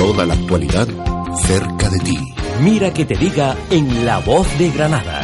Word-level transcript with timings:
Toda 0.00 0.24
la 0.24 0.32
actualidad 0.32 0.88
cerca 1.42 1.90
de 1.90 1.98
ti. 1.98 2.16
Mira 2.62 2.90
que 2.90 3.04
te 3.04 3.16
diga 3.16 3.54
en 3.68 4.06
La 4.06 4.18
Voz 4.20 4.48
de 4.58 4.70
Granada. 4.70 5.20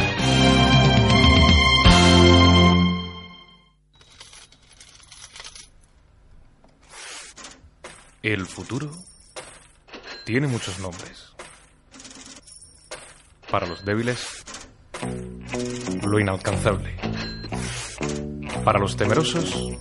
El 8.21 8.45
futuro 8.45 8.91
tiene 10.25 10.45
muchos 10.45 10.77
nombres. 10.77 11.33
Para 13.49 13.65
los 13.65 13.83
débiles, 13.83 14.43
lo 16.03 16.19
inalcanzable. 16.19 16.95
Para 18.63 18.77
los 18.77 18.95
temerosos, 18.95 19.71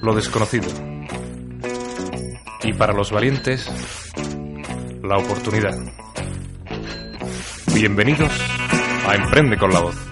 lo 0.00 0.14
desconocido. 0.14 0.91
Y 2.64 2.72
para 2.72 2.92
los 2.92 3.10
valientes, 3.10 3.68
la 5.02 5.18
oportunidad. 5.18 5.76
Bienvenidos 7.74 8.30
a 9.06 9.16
Emprende 9.16 9.58
con 9.58 9.72
la 9.72 9.80
Voz. 9.80 10.11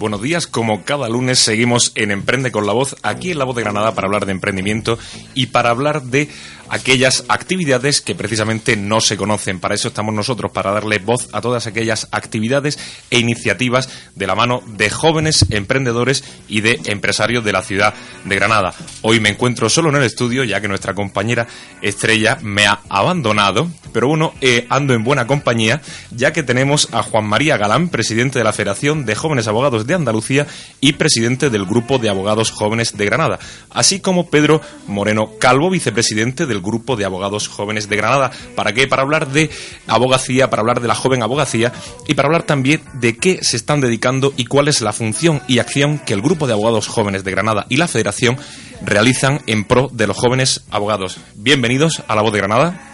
Buenos 0.00 0.22
días, 0.22 0.46
como 0.46 0.82
cada 0.82 1.10
lunes 1.10 1.40
seguimos 1.40 1.92
en 1.94 2.10
Emprende 2.10 2.50
con 2.50 2.66
la 2.66 2.72
Voz, 2.72 2.96
aquí 3.02 3.32
en 3.32 3.38
La 3.38 3.44
Voz 3.44 3.54
de 3.54 3.60
Granada 3.60 3.94
para 3.94 4.06
hablar 4.06 4.24
de 4.24 4.32
emprendimiento 4.32 4.98
y 5.34 5.48
para 5.48 5.68
hablar 5.68 6.04
de 6.04 6.30
aquellas 6.70 7.24
actividades 7.28 8.00
que 8.00 8.14
precisamente 8.14 8.76
no 8.76 9.00
se 9.00 9.16
conocen. 9.16 9.60
Para 9.60 9.74
eso 9.74 9.88
estamos 9.88 10.14
nosotros, 10.14 10.52
para 10.52 10.70
darle 10.70 10.98
voz 10.98 11.28
a 11.32 11.40
todas 11.40 11.66
aquellas 11.66 12.08
actividades 12.12 12.78
e 13.10 13.18
iniciativas 13.18 13.90
de 14.14 14.26
la 14.26 14.34
mano 14.34 14.62
de 14.66 14.88
jóvenes 14.88 15.44
emprendedores 15.50 16.24
y 16.48 16.62
de 16.62 16.80
empresarios 16.86 17.44
de 17.44 17.52
la 17.52 17.62
ciudad 17.62 17.92
de 18.24 18.34
Granada. 18.36 18.72
Hoy 19.02 19.20
me 19.20 19.28
encuentro 19.28 19.68
solo 19.68 19.90
en 19.90 19.96
el 19.96 20.04
estudio, 20.04 20.44
ya 20.44 20.60
que 20.60 20.68
nuestra 20.68 20.94
compañera 20.94 21.46
Estrella 21.82 22.38
me 22.40 22.66
ha 22.66 22.80
abandonado, 22.88 23.68
pero 23.92 24.08
bueno, 24.08 24.32
eh, 24.40 24.66
ando 24.70 24.94
en 24.94 25.04
buena 25.04 25.26
compañía, 25.26 25.82
ya 26.12 26.32
que 26.32 26.44
tenemos 26.44 26.88
a 26.92 27.02
Juan 27.02 27.26
María 27.26 27.56
Galán, 27.56 27.88
presidente 27.88 28.38
de 28.38 28.44
la 28.44 28.52
Federación 28.52 29.04
de 29.04 29.16
Jóvenes 29.16 29.48
Abogados 29.48 29.86
de 29.90 29.96
Andalucía 29.96 30.46
y 30.80 30.94
presidente 30.94 31.50
del 31.50 31.66
Grupo 31.66 31.98
de 31.98 32.08
Abogados 32.08 32.50
Jóvenes 32.50 32.96
de 32.96 33.04
Granada, 33.04 33.38
así 33.70 34.00
como 34.00 34.30
Pedro 34.30 34.60
Moreno 34.86 35.32
Calvo, 35.38 35.68
vicepresidente 35.68 36.46
del 36.46 36.60
Grupo 36.60 36.96
de 36.96 37.04
Abogados 37.04 37.48
Jóvenes 37.48 37.88
de 37.88 37.96
Granada. 37.96 38.30
¿Para 38.54 38.72
qué? 38.72 38.86
Para 38.86 39.02
hablar 39.02 39.28
de 39.32 39.50
abogacía, 39.86 40.48
para 40.48 40.60
hablar 40.60 40.80
de 40.80 40.88
la 40.88 40.94
joven 40.94 41.22
abogacía 41.22 41.72
y 42.06 42.14
para 42.14 42.26
hablar 42.26 42.44
también 42.44 42.82
de 42.94 43.16
qué 43.16 43.40
se 43.42 43.56
están 43.56 43.80
dedicando 43.80 44.32
y 44.36 44.46
cuál 44.46 44.68
es 44.68 44.80
la 44.80 44.92
función 44.92 45.42
y 45.48 45.58
acción 45.58 45.98
que 45.98 46.14
el 46.14 46.22
Grupo 46.22 46.46
de 46.46 46.52
Abogados 46.52 46.86
Jóvenes 46.86 47.24
de 47.24 47.32
Granada 47.32 47.66
y 47.68 47.76
la 47.76 47.88
Federación 47.88 48.38
realizan 48.82 49.42
en 49.46 49.64
pro 49.64 49.88
de 49.92 50.06
los 50.06 50.16
jóvenes 50.16 50.62
abogados. 50.70 51.18
Bienvenidos 51.34 52.02
a 52.06 52.14
La 52.14 52.22
Voz 52.22 52.32
de 52.32 52.38
Granada. 52.38 52.90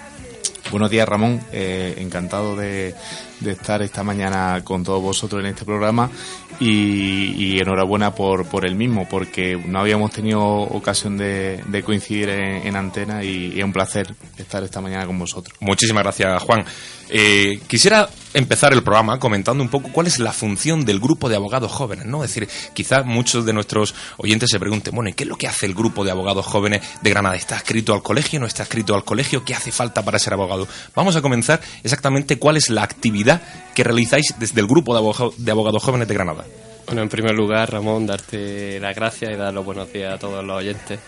Buenos 0.71 0.91
días, 0.91 1.09
Ramón. 1.09 1.41
Eh, 1.53 1.95
encantado 1.99 2.57
de, 2.57 2.93
de, 3.39 3.53
estar 3.53 3.83
esta 3.83 4.03
mañana 4.03 4.63
con 4.65 4.83
todos 4.83 5.01
vosotros 5.01 5.41
en 5.41 5.51
este 5.51 5.65
programa 5.65 6.11
y, 6.61 7.35
y 7.37 7.59
enhorabuena 7.59 8.15
por, 8.15 8.47
por 8.47 8.67
el 8.67 8.75
mismo, 8.75 9.09
porque 9.09 9.57
no 9.67 9.81
habíamos 9.81 10.11
tenido 10.13 10.43
ocasión 10.43 11.17
de, 11.17 11.63
coincidir 11.85 12.29
en, 12.31 12.67
en 12.67 12.77
antena 12.77 13.23
y, 13.23 13.53
y, 13.55 13.59
es 13.59 13.65
un 13.65 13.73
placer 13.73 14.15
estar 14.39 14.63
esta 14.63 14.81
mañana 14.81 15.07
con 15.07 15.19
vosotros. 15.19 15.57
Muchísimas 15.61 16.03
gracias, 16.03 16.43
Juan. 16.43 16.65
Eh, 17.09 17.61
quisiera 17.67 18.09
empezar 18.37 18.75
el 18.75 18.83
programa 18.83 19.19
comentando 19.19 19.63
un 19.63 19.71
poco 19.71 19.91
cuál 19.91 20.07
es 20.07 20.19
la 20.19 20.31
función 20.31 20.85
del 20.85 21.01
grupo 21.01 21.31
de 21.31 21.37
abogados 21.37 21.73
jóvenes, 21.73 22.05
¿no? 22.05 22.23
Es 22.23 22.35
decir, 22.35 22.49
quizás 22.75 23.07
muchos 23.07 23.47
de 23.47 23.55
nuestros 23.55 23.95
oyentes 24.19 24.51
se 24.51 24.61
pregunten, 24.61 24.95
bueno, 24.95 25.09
¿y 25.09 25.15
qué 25.15 25.25
es 25.25 25.29
lo 25.29 25.37
que 25.37 25.49
hace 25.49 25.65
el 25.65 25.75
grupo 25.75 26.05
de 26.05 26.11
abogados 26.11 26.45
jóvenes 26.45 26.83
de 27.01 27.11
Granada? 27.11 27.35
¿Está 27.35 27.57
escrito 27.57 27.95
al 27.95 28.03
colegio? 28.03 28.39
¿No 28.39 28.45
está 28.45 28.65
escrito 28.65 28.95
al 28.95 29.05
colegio? 29.05 29.43
¿Qué 29.43 29.55
hace 29.55 29.73
falta 29.73 30.05
para 30.05 30.19
ser 30.19 30.35
abogado? 30.35 30.69
Vamos 30.95 31.17
a 31.17 31.23
comenzar 31.23 31.63
exactamente 31.83 32.39
cuál 32.39 32.59
es 32.59 32.69
la 32.69 32.83
actividad 32.83 33.41
que 33.75 33.83
realizáis 33.85 34.35
desde 34.39 34.61
el 34.61 34.67
grupo 34.67 34.93
de 34.93 34.99
abogados, 34.99 35.35
de 35.43 35.51
abogados 35.51 35.83
jóvenes 35.83 36.07
de 36.07 36.15
Granada. 36.15 36.45
Bueno, 36.85 37.03
en 37.03 37.09
primer 37.09 37.35
lugar, 37.35 37.73
Ramón, 37.73 38.07
darte 38.07 38.79
las 38.81 38.95
gracias 38.95 39.33
y 39.33 39.37
dar 39.37 39.55
los 39.55 39.65
buenos 39.65 39.91
días 39.91 40.13
a 40.13 40.19
todos 40.19 40.45
los 40.45 40.59
oyentes. 40.59 41.01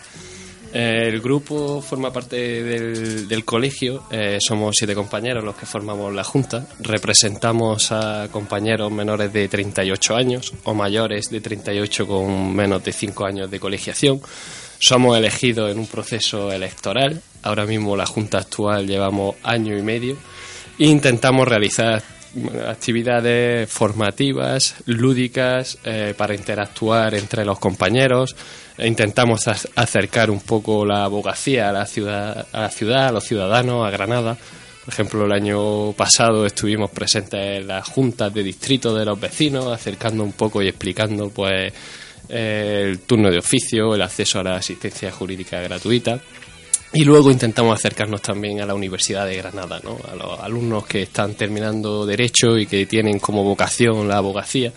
El 0.72 1.20
grupo 1.20 1.80
forma 1.80 2.12
parte 2.12 2.36
del, 2.62 3.44
colegio, 3.44 4.04
eh, 4.10 4.38
somos 4.40 4.76
siete 4.76 4.94
compañeros 4.94 5.42
los 5.42 5.56
que 5.56 5.64
formamos 5.64 6.14
la 6.14 6.24
junta, 6.24 6.66
representamos 6.80 7.90
a 7.90 8.28
compañeros 8.30 8.92
menores 8.92 9.32
de 9.32 9.48
38 9.48 10.14
años 10.14 10.52
o 10.64 10.74
mayores 10.74 11.30
de 11.30 11.40
38 11.40 12.06
con 12.06 12.54
menos 12.54 12.84
de 12.84 12.92
5 12.92 13.24
años 13.24 13.50
de 13.50 13.58
colegiación. 13.58 14.20
Somos 14.78 15.16
elegidos 15.16 15.72
en 15.72 15.78
un 15.78 15.86
proceso 15.86 16.52
electoral, 16.52 17.22
ahora 17.42 17.64
mismo 17.64 17.96
la 17.96 18.06
junta 18.06 18.38
actual 18.38 18.86
llevamos 18.86 19.36
año 19.42 19.76
y 19.76 19.82
medio 19.82 20.16
e 20.78 20.86
intentamos 20.86 21.48
realizar 21.48 22.02
actividades 22.68 23.70
formativas, 23.70 24.76
lúdicas, 24.86 25.78
eh, 25.84 26.14
para 26.16 26.34
interactuar 26.34 27.14
entre 27.14 27.44
los 27.44 27.58
compañeros. 27.58 28.36
Intentamos 28.78 29.48
acercar 29.74 30.30
un 30.30 30.40
poco 30.40 30.86
la 30.86 31.04
abogacía 31.04 31.68
a 31.68 31.72
la 31.72 31.86
ciudad, 31.86 32.46
a 32.52 32.60
la 32.60 32.70
ciudad, 32.70 33.08
a 33.08 33.12
los 33.12 33.24
ciudadanos, 33.24 33.86
a 33.86 33.90
Granada. 33.90 34.36
Por 34.84 34.94
ejemplo, 34.94 35.24
el 35.24 35.32
año 35.32 35.92
pasado 35.92 36.46
estuvimos 36.46 36.90
presentes 36.90 37.60
en 37.60 37.66
las 37.66 37.86
juntas 37.88 38.32
de 38.32 38.42
distrito 38.42 38.94
de 38.94 39.04
los 39.04 39.20
vecinos, 39.20 39.66
acercando 39.66 40.22
un 40.22 40.32
poco 40.32 40.62
y 40.62 40.68
explicando, 40.68 41.28
pues, 41.28 41.72
el 42.28 43.00
turno 43.00 43.30
de 43.30 43.38
oficio, 43.38 43.94
el 43.94 44.02
acceso 44.02 44.40
a 44.40 44.44
la 44.44 44.56
asistencia 44.56 45.10
jurídica 45.10 45.60
gratuita. 45.60 46.20
Y 46.92 47.04
luego 47.04 47.30
intentamos 47.30 47.78
acercarnos 47.78 48.22
también 48.22 48.60
a 48.60 48.66
la 48.66 48.74
Universidad 48.74 49.26
de 49.26 49.36
Granada, 49.36 49.80
¿no? 49.84 49.98
a 50.10 50.14
los 50.14 50.40
alumnos 50.40 50.86
que 50.86 51.02
están 51.02 51.34
terminando 51.34 52.06
Derecho 52.06 52.56
y 52.56 52.66
que 52.66 52.86
tienen 52.86 53.18
como 53.18 53.44
vocación 53.44 54.08
la 54.08 54.18
abogacía. 54.18 54.72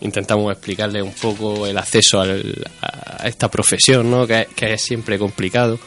Intentamos 0.00 0.52
explicarles 0.52 1.02
un 1.02 1.12
poco 1.12 1.66
el 1.66 1.76
acceso 1.78 2.20
a 2.20 3.26
esta 3.26 3.50
profesión, 3.50 4.10
¿no? 4.10 4.26
que, 4.26 4.48
que 4.54 4.74
es 4.74 4.82
siempre 4.82 5.18
complicado. 5.18 5.78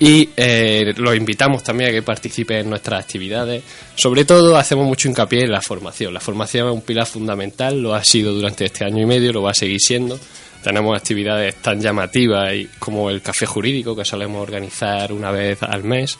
Y 0.00 0.28
eh, 0.36 0.92
los 0.96 1.16
invitamos 1.16 1.62
también 1.62 1.90
a 1.90 1.92
que 1.92 2.02
participen 2.02 2.58
en 2.58 2.70
nuestras 2.70 3.02
actividades. 3.02 3.62
Sobre 3.96 4.24
todo 4.24 4.56
hacemos 4.56 4.86
mucho 4.86 5.08
hincapié 5.08 5.42
en 5.42 5.50
la 5.50 5.60
formación. 5.60 6.14
La 6.14 6.20
formación 6.20 6.68
es 6.68 6.74
un 6.74 6.82
pilar 6.82 7.06
fundamental, 7.06 7.80
lo 7.80 7.94
ha 7.94 8.04
sido 8.04 8.32
durante 8.32 8.66
este 8.66 8.84
año 8.84 9.02
y 9.02 9.06
medio, 9.06 9.32
lo 9.32 9.42
va 9.42 9.50
a 9.50 9.54
seguir 9.54 9.80
siendo 9.80 10.18
tenemos 10.62 10.96
actividades 10.96 11.56
tan 11.56 11.80
llamativas 11.80 12.52
como 12.78 13.10
el 13.10 13.22
café 13.22 13.46
jurídico 13.46 13.94
que 13.96 14.04
solemos 14.04 14.42
organizar 14.42 15.12
una 15.12 15.30
vez 15.30 15.62
al 15.62 15.84
mes, 15.84 16.18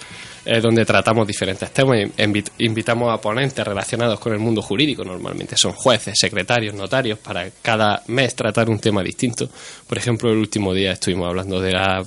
donde 0.63 0.85
tratamos 0.85 1.27
diferentes 1.27 1.71
temas. 1.73 1.99
Invitamos 2.59 3.13
a 3.13 3.21
ponentes 3.21 3.67
relacionados 3.67 4.19
con 4.19 4.33
el 4.33 4.39
mundo 4.39 4.63
jurídico, 4.63 5.05
normalmente 5.05 5.57
son 5.57 5.73
jueces, 5.73 6.15
secretarios, 6.19 6.75
notarios, 6.75 7.19
para 7.19 7.51
cada 7.63 8.03
mes 8.07 8.35
tratar 8.35 8.71
un 8.71 8.79
tema 8.79 9.03
distinto. 9.03 9.49
Por 9.87 9.99
ejemplo, 9.99 10.31
el 10.31 10.39
último 10.39 10.73
día 10.73 10.93
estuvimos 10.93 11.29
hablando 11.29 11.61
de 11.61 11.73
la 11.73 12.03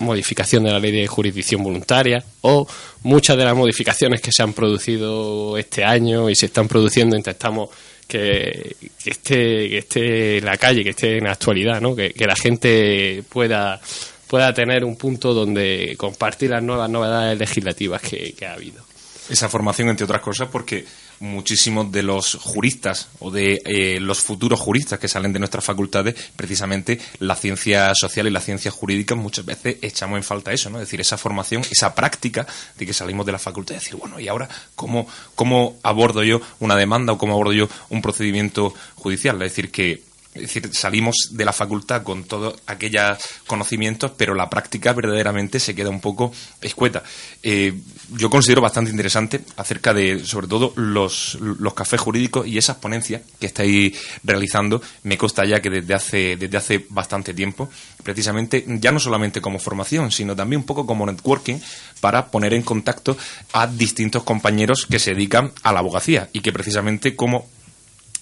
modificación 0.00 0.64
de 0.64 0.72
la 0.72 0.78
ley 0.78 0.92
de 0.92 1.06
jurisdicción 1.06 1.62
voluntaria 1.62 2.22
o 2.40 2.66
muchas 3.02 3.36
de 3.36 3.44
las 3.44 3.56
modificaciones 3.56 4.20
que 4.20 4.32
se 4.32 4.42
han 4.42 4.52
producido 4.52 5.56
este 5.56 5.84
año 5.84 6.28
y 6.28 6.34
se 6.34 6.46
están 6.46 6.68
produciendo 6.68 7.16
intentamos 7.16 7.70
que, 8.10 8.76
que, 9.02 9.10
esté, 9.10 9.68
que 9.68 9.78
esté 9.78 10.38
en 10.38 10.44
la 10.44 10.56
calle, 10.56 10.82
que 10.82 10.90
esté 10.90 11.18
en 11.18 11.24
la 11.24 11.32
actualidad, 11.32 11.80
¿no? 11.80 11.94
que, 11.94 12.12
que 12.12 12.26
la 12.26 12.34
gente 12.34 13.22
pueda, 13.28 13.80
pueda 14.26 14.52
tener 14.52 14.84
un 14.84 14.96
punto 14.96 15.32
donde 15.32 15.94
compartir 15.96 16.50
las 16.50 16.62
nuevas 16.62 16.90
novedades 16.90 17.38
legislativas 17.38 18.02
que, 18.02 18.32
que 18.32 18.46
ha 18.46 18.54
habido. 18.54 18.84
Esa 19.28 19.48
formación, 19.48 19.88
entre 19.90 20.04
otras 20.04 20.20
cosas, 20.20 20.48
porque 20.50 20.84
muchísimos 21.20 21.92
de 21.92 22.02
los 22.02 22.34
juristas 22.34 23.08
o 23.20 23.30
de 23.30 23.60
eh, 23.64 24.00
los 24.00 24.20
futuros 24.20 24.58
juristas 24.58 24.98
que 24.98 25.06
salen 25.08 25.32
de 25.32 25.38
nuestras 25.38 25.64
facultades, 25.64 26.14
precisamente 26.34 26.98
la 27.18 27.36
ciencia 27.36 27.92
social 27.94 28.26
y 28.26 28.30
la 28.30 28.40
ciencia 28.40 28.70
jurídica, 28.70 29.14
muchas 29.14 29.44
veces 29.44 29.76
echamos 29.82 30.16
en 30.16 30.24
falta 30.24 30.52
eso, 30.52 30.70
¿no? 30.70 30.78
Es 30.78 30.86
decir, 30.88 31.00
esa 31.00 31.18
formación, 31.18 31.62
esa 31.70 31.94
práctica 31.94 32.46
de 32.78 32.86
que 32.86 32.92
salimos 32.92 33.26
de 33.26 33.32
la 33.32 33.38
facultad 33.38 33.74
y 33.74 33.78
decir, 33.78 33.96
bueno, 33.96 34.18
¿y 34.18 34.28
ahora 34.28 34.48
cómo, 34.74 35.06
cómo 35.34 35.76
abordo 35.82 36.24
yo 36.24 36.40
una 36.58 36.74
demanda 36.74 37.12
o 37.12 37.18
cómo 37.18 37.34
abordo 37.34 37.52
yo 37.52 37.68
un 37.90 38.02
procedimiento 38.02 38.74
judicial? 38.96 39.36
Es 39.42 39.52
decir, 39.52 39.70
que 39.70 40.09
es 40.32 40.42
decir, 40.42 40.72
salimos 40.72 41.30
de 41.32 41.44
la 41.44 41.52
facultad 41.52 42.04
con 42.04 42.22
todos 42.22 42.54
aquellos 42.66 43.18
conocimientos, 43.48 44.12
pero 44.16 44.32
la 44.32 44.48
práctica 44.48 44.92
verdaderamente 44.92 45.58
se 45.58 45.74
queda 45.74 45.90
un 45.90 46.00
poco 46.00 46.32
escueta. 46.60 47.02
Eh, 47.42 47.74
yo 48.12 48.30
considero 48.30 48.62
bastante 48.62 48.92
interesante 48.92 49.40
acerca 49.56 49.92
de, 49.92 50.24
sobre 50.24 50.46
todo, 50.46 50.72
los, 50.76 51.36
los 51.40 51.74
cafés 51.74 52.00
jurídicos 52.00 52.46
y 52.46 52.58
esas 52.58 52.76
ponencias 52.76 53.22
que 53.40 53.46
estáis 53.46 53.98
realizando. 54.22 54.80
Me 55.02 55.18
consta 55.18 55.44
ya 55.44 55.60
que 55.60 55.70
desde 55.70 55.94
hace, 55.94 56.36
desde 56.36 56.56
hace 56.56 56.86
bastante 56.90 57.34
tiempo, 57.34 57.68
precisamente, 58.04 58.64
ya 58.66 58.92
no 58.92 59.00
solamente 59.00 59.40
como 59.40 59.58
formación, 59.58 60.12
sino 60.12 60.36
también 60.36 60.60
un 60.60 60.66
poco 60.66 60.86
como 60.86 61.06
networking 61.06 61.58
para 62.00 62.30
poner 62.30 62.54
en 62.54 62.62
contacto 62.62 63.16
a 63.52 63.66
distintos 63.66 64.22
compañeros 64.22 64.86
que 64.86 65.00
se 65.00 65.10
dedican 65.10 65.52
a 65.64 65.72
la 65.72 65.80
abogacía 65.80 66.28
y 66.32 66.40
que 66.40 66.52
precisamente 66.52 67.16
como 67.16 67.48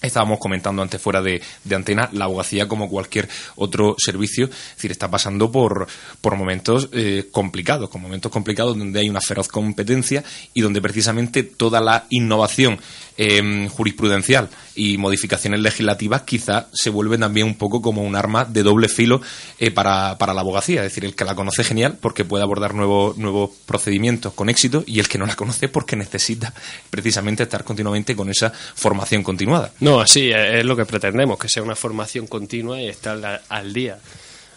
Estábamos 0.01 0.39
comentando 0.39 0.81
antes 0.81 1.01
fuera 1.01 1.21
de, 1.21 1.41
antena, 1.75 2.09
la 2.13 2.25
abogacía 2.25 2.69
como 2.69 2.89
cualquier 2.89 3.27
otro 3.55 3.95
servicio, 3.97 4.45
es 4.45 4.75
decir, 4.75 4.91
está 4.91 5.11
pasando 5.11 5.51
por, 5.51 5.87
por 6.21 6.37
momentos 6.37 6.89
eh, 6.93 7.27
complicados, 7.31 7.89
con 7.89 8.01
momentos 8.01 8.31
complicados 8.31 8.77
donde 8.77 8.99
hay 9.01 9.09
una 9.09 9.19
feroz 9.19 9.49
competencia 9.49 10.23
y 10.53 10.61
donde 10.61 10.81
precisamente 10.81 11.43
toda 11.43 11.81
la 11.81 12.05
innovación 12.09 12.79
eh, 13.17 13.67
jurisprudencial 13.69 14.49
y 14.75 14.97
modificaciones 14.97 15.59
legislativas 15.59 16.21
quizá 16.21 16.69
se 16.71 16.89
vuelven 16.89 17.19
también 17.19 17.47
un 17.47 17.55
poco 17.55 17.81
como 17.81 18.01
un 18.01 18.15
arma 18.15 18.45
de 18.45 18.63
doble 18.63 18.87
filo 18.87 19.21
eh, 19.57 19.71
para, 19.71 20.17
para, 20.17 20.33
la 20.33 20.39
abogacía, 20.39 20.85
es 20.85 20.91
decir, 20.93 21.03
el 21.03 21.15
que 21.15 21.25
la 21.25 21.35
conoce 21.35 21.65
genial 21.65 21.97
porque 21.99 22.23
puede 22.23 22.43
abordar 22.43 22.73
nuevos, 22.73 23.17
nuevos 23.17 23.49
procedimientos 23.65 24.31
con 24.31 24.47
éxito 24.47 24.85
y 24.87 24.99
el 24.99 25.09
que 25.09 25.17
no 25.17 25.25
la 25.25 25.35
conoce 25.35 25.67
porque 25.67 25.97
necesita 25.97 26.53
precisamente 26.89 27.43
estar 27.43 27.65
continuamente 27.65 28.15
con 28.15 28.29
esa 28.29 28.53
formación 28.75 29.21
continuada. 29.21 29.73
Así 29.97 30.29
es 30.31 30.65
lo 30.65 30.75
que 30.75 30.85
pretendemos, 30.85 31.39
que 31.39 31.47
sea 31.47 31.63
una 31.63 31.75
formación 31.75 32.27
continua 32.27 32.81
y 32.81 32.87
estar 32.87 33.43
al 33.47 33.73
día. 33.73 33.97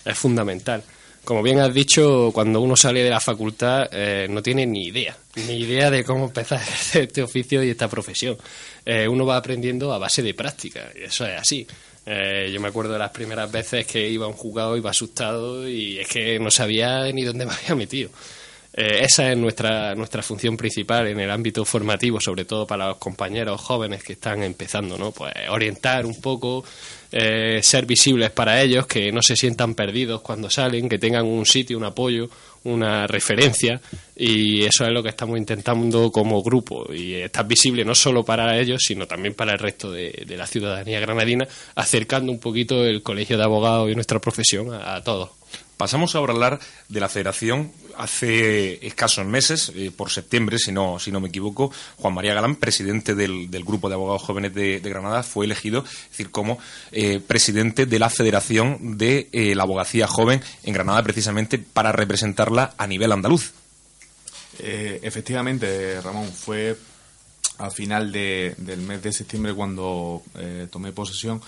Es 0.05 0.19
fundamental. 0.19 0.82
Como 1.25 1.43
bien 1.43 1.61
has 1.61 1.73
dicho, 1.73 2.31
cuando 2.32 2.61
uno 2.61 2.75
sale 2.75 3.05
de 3.05 3.11
la 3.11 3.20
facultad 3.20 3.88
eh, 3.93 4.26
no 4.29 4.43
tiene 4.43 4.67
ni 4.67 4.87
idea, 4.87 5.17
ni 5.46 5.61
idea 5.61 5.88
de 5.88 6.02
cómo 6.02 6.25
empezar 6.25 6.61
este 6.94 7.23
oficio 7.23 7.62
y 7.62 7.70
esta 7.70 7.88
profesión. 7.88 8.37
Eh, 8.84 9.06
uno 9.06 9.25
va 9.25 9.37
aprendiendo 9.37 9.93
a 9.93 9.99
base 9.99 10.23
de 10.23 10.34
práctica, 10.34 10.90
y 10.99 11.05
eso 11.05 11.25
es 11.25 11.40
así. 11.40 11.64
Eh, 12.05 12.50
yo 12.52 12.61
me 12.61 12.69
acuerdo 12.69 12.94
de 12.94 12.99
las 12.99 13.12
primeras 13.12 13.52
veces 13.52 13.87
que 13.87 14.08
iba 14.08 14.26
a 14.26 14.28
un 14.28 14.35
jugado, 14.35 14.76
iba 14.76 14.90
asustado 14.90 15.69
y 15.69 16.00
es 16.00 16.08
que 16.08 16.40
no 16.40 16.50
sabía 16.50 17.05
ni 17.12 17.23
dónde 17.23 17.46
me 17.46 17.52
había 17.52 17.76
metido. 17.76 18.11
Eh, 18.74 19.00
esa 19.02 19.30
es 19.30 19.36
nuestra, 19.36 19.94
nuestra 19.94 20.22
función 20.22 20.56
principal 20.56 21.06
en 21.06 21.20
el 21.20 21.30
ámbito 21.30 21.64
formativo, 21.64 22.20
sobre 22.20 22.44
todo 22.46 22.66
para 22.66 22.88
los 22.88 22.96
compañeros 22.96 23.60
jóvenes 23.60 24.02
que 24.02 24.14
están 24.14 24.42
empezando, 24.42 24.96
¿no? 24.96 25.12
Pues 25.12 25.32
orientar 25.50 26.06
un 26.06 26.19
poco, 26.20 26.64
eh, 27.10 27.60
ser 27.62 27.84
visibles 27.84 28.30
para 28.30 28.62
ellos, 28.62 28.86
que 28.86 29.12
no 29.12 29.20
se 29.20 29.36
sientan 29.36 29.74
perdidos 29.74 30.22
cuando 30.22 30.48
salen, 30.48 30.88
que 30.88 30.98
tengan 30.98 31.26
un 31.26 31.44
sitio, 31.44 31.76
un 31.76 31.84
apoyo, 31.84 32.30
una 32.64 33.06
referencia 33.06 33.80
y 34.16 34.62
eso 34.62 34.84
es 34.84 34.92
lo 34.92 35.02
que 35.02 35.08
estamos 35.08 35.36
intentando 35.36 36.10
como 36.10 36.42
grupo 36.42 36.92
y 36.92 37.14
estar 37.14 37.46
visible 37.46 37.84
no 37.84 37.94
solo 37.94 38.25
para 38.25 38.56
ellos 38.56 38.82
sino 38.86 39.06
también 39.06 39.34
para 39.34 39.54
el 39.54 39.58
resto 39.58 39.90
de, 39.90 40.25
la 40.28 40.46
ciudadanía 40.46 41.00
granadina 41.00 41.46
acercando 41.75 42.30
un 42.30 42.38
poquito 42.38 42.84
el 42.84 43.02
colegio 43.02 43.36
de 43.36 43.42
abogados 43.42 43.90
y 43.90 43.94
nuestra 43.94 44.20
profesión 44.20 44.72
a 44.72 45.02
todos. 45.02 45.41
Pasamos 45.76 46.14
ahora 46.14 46.32
a 46.32 46.36
hablar 46.36 46.60
de 46.88 47.00
la 47.00 47.08
federación. 47.08 47.72
Hace 47.96 48.86
escasos 48.86 49.26
meses, 49.26 49.72
eh, 49.74 49.90
por 49.94 50.10
septiembre, 50.10 50.58
si 50.58 50.72
no, 50.72 50.98
si 50.98 51.10
no 51.10 51.20
me 51.20 51.28
equivoco, 51.28 51.72
Juan 51.96 52.14
María 52.14 52.34
Galán, 52.34 52.56
presidente 52.56 53.14
del, 53.14 53.48
grupo 53.64 53.88
de 53.88 53.94
abogados 53.94 54.22
jóvenes 54.22 54.54
de, 54.54 54.80
Granada, 54.80 55.22
fue 55.22 55.44
elegido, 55.44 55.84
decir, 56.10 56.30
como 56.30 56.58
eh, 56.92 57.20
presidente 57.20 57.86
de 57.86 57.98
la 57.98 58.10
Federación 58.10 58.96
de 58.96 59.28
eh, 59.32 59.54
la 59.54 59.64
Abogacía 59.64 60.06
Joven 60.06 60.40
en 60.62 60.72
Granada, 60.72 61.02
precisamente 61.02 61.58
para 61.58 61.92
representarla 61.92 62.75
a 62.78 62.86
nivel 62.86 63.12
andaluz. 63.12 63.52
efectivamente, 64.58 66.00
Ramón, 66.00 66.30
fue 66.32 66.76
al 67.58 67.72
final 67.72 68.12
del 68.12 68.80
mes 68.86 69.02
de 69.02 69.12
septiembre 69.12 69.52
cuando 69.54 70.22
tomé 70.70 70.92
posesión 70.92 71.40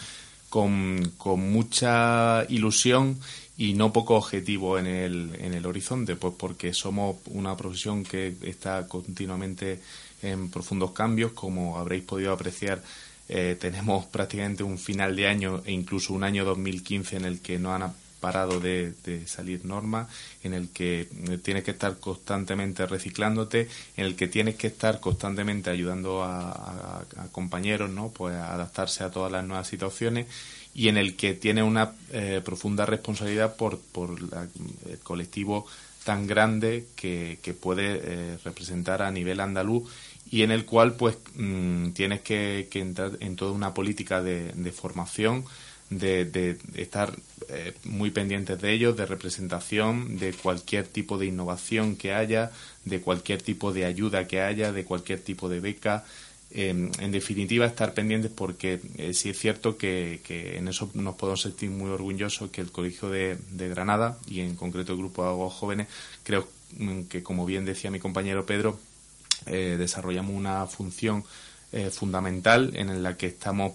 con, 0.55 1.13
con 1.19 1.53
mucha 1.53 2.45
ilusión 2.49 3.19
y 3.57 3.75
no 3.75 3.93
poco 3.93 4.17
objetivo 4.17 4.79
en 4.79 4.87
el, 4.87 5.37
en 5.39 5.55
el 5.55 5.67
horizonte, 5.67 6.17
pues 6.17 6.35
porque 6.37 6.73
somos 6.73 7.17
una 7.27 7.57
profesión 7.57 8.03
que 8.05 8.35
está 8.43 8.89
continuamente 8.89 9.81
en 10.23 10.51
profundos 10.51 10.91
cambios, 10.91 11.33
como 11.33 11.79
habréis 11.79 12.03
podido 12.03 12.33
apreciar. 12.33 12.83
Eh, 13.29 13.57
tenemos 13.61 14.07
prácticamente 14.13 14.63
un 14.65 14.79
final 14.79 15.15
de 15.15 15.29
año 15.29 15.63
e 15.65 15.73
incluso 15.73 16.15
un 16.15 16.25
año 16.25 16.45
2015 16.45 17.17
en 17.17 17.25
el 17.25 17.41
que 17.41 17.59
no 17.59 17.75
han 17.75 17.93
parado 18.21 18.59
de, 18.59 18.95
salir 19.27 19.67
normas, 19.67 20.09
en 20.43 20.55
el 20.55 20.71
que 20.71 21.03
eh, 21.03 21.39
tienes 21.43 21.63
que 21.63 21.73
estar 21.73 22.01
constantemente 22.01 22.87
reciclándote, 22.87 23.69
en 23.99 24.07
el 24.07 24.17
que 24.17 24.29
tienes 24.29 24.55
que 24.57 24.69
estar 24.69 24.99
constantemente 24.99 25.69
ayudando 25.69 26.23
a, 26.23 27.01
a 27.01 27.29
compañeros, 27.31 27.91
¿no? 27.91 28.09
Pues 28.09 28.35
a 28.35 28.55
adaptarse 28.55 29.05
a 29.05 29.11
todas 29.11 29.31
las 29.31 29.45
nuevas 29.45 29.69
situaciones 29.69 30.27
y 30.75 30.89
en 30.89 30.97
el 30.97 31.17
que 31.17 31.35
tiene 31.35 31.63
una 31.63 31.93
eh, 32.13 32.41
profunda 32.45 32.85
responsabilidad 32.85 33.57
por, 33.57 33.79
por 33.79 34.17
el 34.19 34.99
colectivo 34.99 35.67
tan 36.05 36.27
grande 36.27 36.87
que, 36.97 37.39
que 37.43 37.55
puede 37.55 38.01
eh, 38.03 38.39
representar 38.45 39.03
a 39.03 39.11
nivel 39.11 39.41
andaluz 39.41 39.91
y 40.31 40.43
en 40.43 40.51
el 40.51 40.65
cual 40.65 40.95
pues 40.95 41.17
mm, 41.37 41.91
tienes 41.91 42.21
que, 42.21 42.69
que, 42.71 42.81
entrar 42.81 43.13
en 43.21 43.37
toda 43.37 43.53
una 43.53 43.73
política 43.73 44.23
de, 44.23 44.53
de 44.53 44.73
formación 44.73 45.45
de, 45.91 46.25
de, 46.25 46.59
estar 46.75 47.15
eh, 47.49 47.75
muy 47.85 48.11
pendientes 48.11 48.61
de 48.61 48.73
ellos, 48.73 48.97
de 48.97 49.07
representación, 49.07 50.19
de 50.19 50.33
cualquier 50.33 50.87
tipo 50.87 51.19
de 51.19 51.27
innovación 51.27 51.97
que 51.97 52.15
haya, 52.15 52.51
de 52.85 53.01
cualquier 53.01 53.43
tipo 53.43 53.73
de 53.73 53.85
ayuda 53.85 54.27
que 54.27 54.41
haya, 54.41 54.73
de 54.73 54.85
cualquier 54.85 55.21
tipo 55.21 55.49
de 55.49 55.61
beca, 55.61 56.05
En 56.57 57.11
definitiva, 57.11 57.67
estar 57.67 57.95
pendientes 57.95 58.31
porque 58.31 58.81
eh, 58.97 59.13
sí 59.13 59.31
es 59.31 59.39
cierto 59.41 59.77
que, 59.77 60.21
en 60.57 60.69
eso 60.69 60.89
nos 60.95 61.17
podemos 61.17 61.43
sentir 61.43 61.69
muy 61.69 61.91
orgullosos 61.91 62.53
que 62.53 62.61
el 62.61 62.71
Colegio 62.71 63.11
de, 63.11 63.37
Granada 63.51 64.19
y 64.29 64.39
en 64.39 64.55
concreto 64.55 64.93
el 64.93 64.99
Grupo 64.99 65.23
de 65.23 65.31
Abogados 65.31 65.55
Jóvenes, 65.55 65.89
creo 66.23 66.47
que 67.09 67.25
como 67.25 67.45
bien 67.45 67.65
decía 67.65 67.91
mi 67.91 67.99
compañero 67.99 68.47
Pedro, 68.47 68.79
eh, 69.47 69.75
desarrollamos 69.77 70.37
una 70.37 70.65
función 70.67 71.25
eh, 71.73 71.91
fundamental 71.91 72.71
en 72.77 73.03
la 73.03 73.17
que 73.17 73.27
estamos 73.27 73.73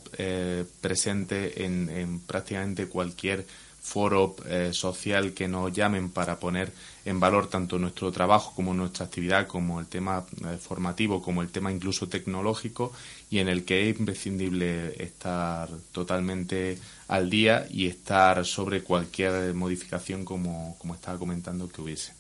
presentes 0.80 1.58
en 1.58 2.22
prácticamente 2.26 2.88
cualquier 2.88 3.46
foro 3.82 4.36
eh, 4.46 4.72
social 4.74 5.34
que 5.34 5.48
nos 5.48 5.74
llamen 5.74 6.10
para 6.10 6.40
poner 6.40 6.72
en 7.06 7.20
valor 7.20 7.48
tanto 7.48 7.80
nuestro 7.80 8.12
trabajo 8.12 8.54
como 8.56 8.74
nuestra 8.74 9.06
actividad, 9.06 9.48
como 9.48 9.80
el 9.80 9.88
tema 9.88 10.26
eh, 10.46 10.58
formativo, 10.58 11.22
como 11.22 11.42
el 11.42 11.50
tema 11.50 11.72
incluso 11.72 12.08
tecnológico, 12.08 12.92
y 13.32 13.40
en 13.40 13.48
el 13.48 13.66
que 13.66 13.90
es 13.90 14.00
imprescindible 14.00 15.02
estar 15.02 15.70
totalmente 15.92 16.78
al 17.08 17.30
día 17.30 17.68
y 17.70 17.88
estar 17.88 18.46
sobre 18.46 18.84
cualquier 18.84 19.54
modificación 19.54 20.26
como, 20.26 20.76
como 20.78 20.96
estaba 20.96 21.18
comentando 21.18 21.70
que 21.70 21.82
hubiese. 21.82 22.14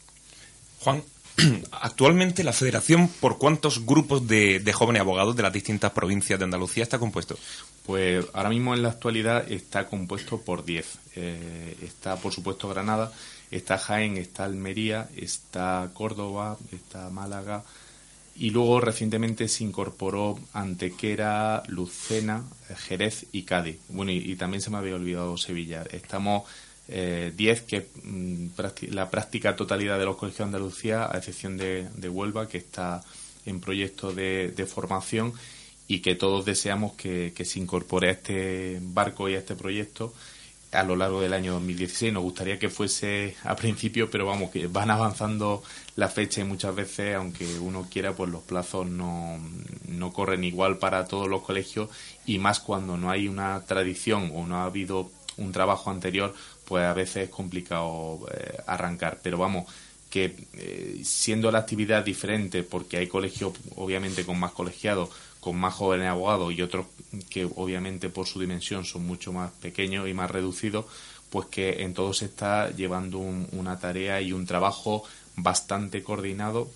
Juan, 0.79 1.03
actualmente 1.71 2.43
la 2.43 2.53
federación, 2.53 3.07
¿por 3.07 3.37
cuántos 3.37 3.85
grupos 3.85 4.27
de, 4.27 4.61
jóvenes 4.73 5.01
abogados 5.01 5.35
de 5.35 5.43
las 5.43 5.53
distintas 5.53 5.91
provincias 5.91 6.39
de 6.39 6.45
Andalucía 6.45 6.83
está 6.83 6.99
compuesto? 6.99 7.37
Pues 7.85 8.25
ahora 8.33 8.49
mismo 8.49 8.73
en 8.73 8.83
la 8.83 8.89
actualidad 8.89 9.51
está 9.51 9.87
compuesto 9.87 10.41
por 10.41 10.65
10. 10.65 10.99
Eh, 11.15 11.77
está, 11.81 12.15
por 12.17 12.33
supuesto, 12.33 12.69
Granada, 12.69 13.11
está 13.51 13.77
Jaén, 13.77 14.17
está 14.17 14.45
Almería, 14.45 15.09
está 15.15 15.89
Córdoba, 15.93 16.57
está 16.71 17.09
Málaga. 17.09 17.63
Y 18.35 18.51
luego 18.51 18.79
recientemente 18.79 19.47
se 19.47 19.65
incorporó 19.65 20.39
Antequera, 20.53 21.63
Lucena, 21.67 22.43
Jerez 22.87 23.25
y 23.33 23.43
Cádiz. 23.43 23.79
Bueno, 23.89 24.11
y 24.11 24.35
también 24.35 24.61
se 24.61 24.69
me 24.69 24.77
había 24.77 24.95
olvidado 24.95 25.35
Sevilla. 25.35 25.83
Estamos 25.91 26.43
10 26.89 27.37
eh, 27.37 27.63
que 27.67 27.87
mm, 28.03 28.47
la 28.91 29.09
práctica 29.09 29.55
totalidad 29.55 29.99
de 29.99 30.05
los 30.05 30.17
colegios 30.17 30.39
de 30.39 30.43
Andalucía, 30.55 31.07
a 31.11 31.17
excepción 31.17 31.57
de, 31.57 32.09
Huelva, 32.09 32.47
que 32.47 32.57
está 32.57 33.03
en 33.45 33.59
proyecto 33.59 34.11
de, 34.11 34.67
formación 34.67 35.33
y 35.89 35.99
que 36.01 36.13
todos 36.13 36.45
deseamos 36.45 36.93
que, 36.93 37.33
se 37.43 37.59
incorpore 37.59 38.09
a 38.09 38.11
este 38.11 38.79
barco 38.79 39.27
y 39.27 39.33
a 39.33 39.39
este 39.39 39.55
proyecto 39.55 40.13
a 40.71 40.83
lo 40.83 40.95
largo 40.95 41.19
del 41.19 41.33
año 41.33 41.53
2016. 41.53 42.13
Nos 42.13 42.21
gustaría 42.21 42.59
que 42.59 42.69
fuese 42.69 43.35
a 43.43 43.55
principio, 43.55 44.11
pero 44.11 44.27
vamos, 44.27 44.51
que 44.51 44.67
van 44.67 44.91
avanzando 44.91 45.63
la 45.95 46.07
fecha 46.07 46.41
y 46.41 46.43
muchas 46.43 46.75
veces, 46.75 47.15
aunque 47.15 47.57
uno 47.57 47.87
quiera, 47.91 48.13
pues 48.13 48.29
los 48.29 48.43
plazos 48.43 48.87
no, 48.87 49.39
no 49.87 50.13
corren 50.13 50.43
igual 50.43 50.77
para 50.77 51.05
todos 51.05 51.27
los 51.27 51.41
colegios 51.41 51.89
y 52.27 52.37
más 52.37 52.59
cuando 52.59 52.95
no 52.95 53.09
hay 53.09 53.27
una 53.27 53.59
tradición 53.65 54.31
o 54.35 54.45
no 54.45 54.57
ha 54.57 54.65
habido 54.65 55.09
un 55.37 55.51
trabajo 55.51 55.89
anterior 55.89 56.35
pues 56.65 56.83
a 56.83 56.93
veces 56.93 57.23
es 57.23 57.29
complicado 57.29 58.27
eh, 58.31 58.57
arrancar. 58.67 59.19
Pero 59.23 59.39
vamos, 59.39 59.65
que 60.11 60.35
eh, 60.53 61.01
siendo 61.03 61.51
la 61.51 61.59
actividad 61.59 62.05
diferente, 62.05 62.61
porque 62.61 62.97
hay 62.97 63.07
colegios 63.07 63.53
obviamente 63.75 64.23
con 64.23 64.39
más 64.39 64.51
colegiados, 64.51 65.09
con 65.49 65.57
más 65.57 65.73
jóvenes 65.73 66.07
abogados 66.07 66.53
y 66.53 66.61
otros 66.61 66.85
que 67.27 67.43
obviamente 67.55 68.09
por 68.09 68.27
su 68.27 68.39
dimensión 68.39 68.85
son 68.85 69.07
mucho 69.07 69.33
más 69.33 69.49
pequeños 69.49 70.07
y 70.07 70.13
más 70.13 70.29
reducidos, 70.29 70.85
pues 71.31 71.47
que 71.47 71.81
en 71.81 71.95
todos 71.95 72.19
se 72.19 72.25
está 72.25 72.69
llevando 72.69 73.17
una 73.17 73.79
tarea 73.79 74.21
y 74.21 74.31
un 74.31 74.45
trabajo 74.45 75.03
bastante 75.35 76.03
coordinado 76.03 76.69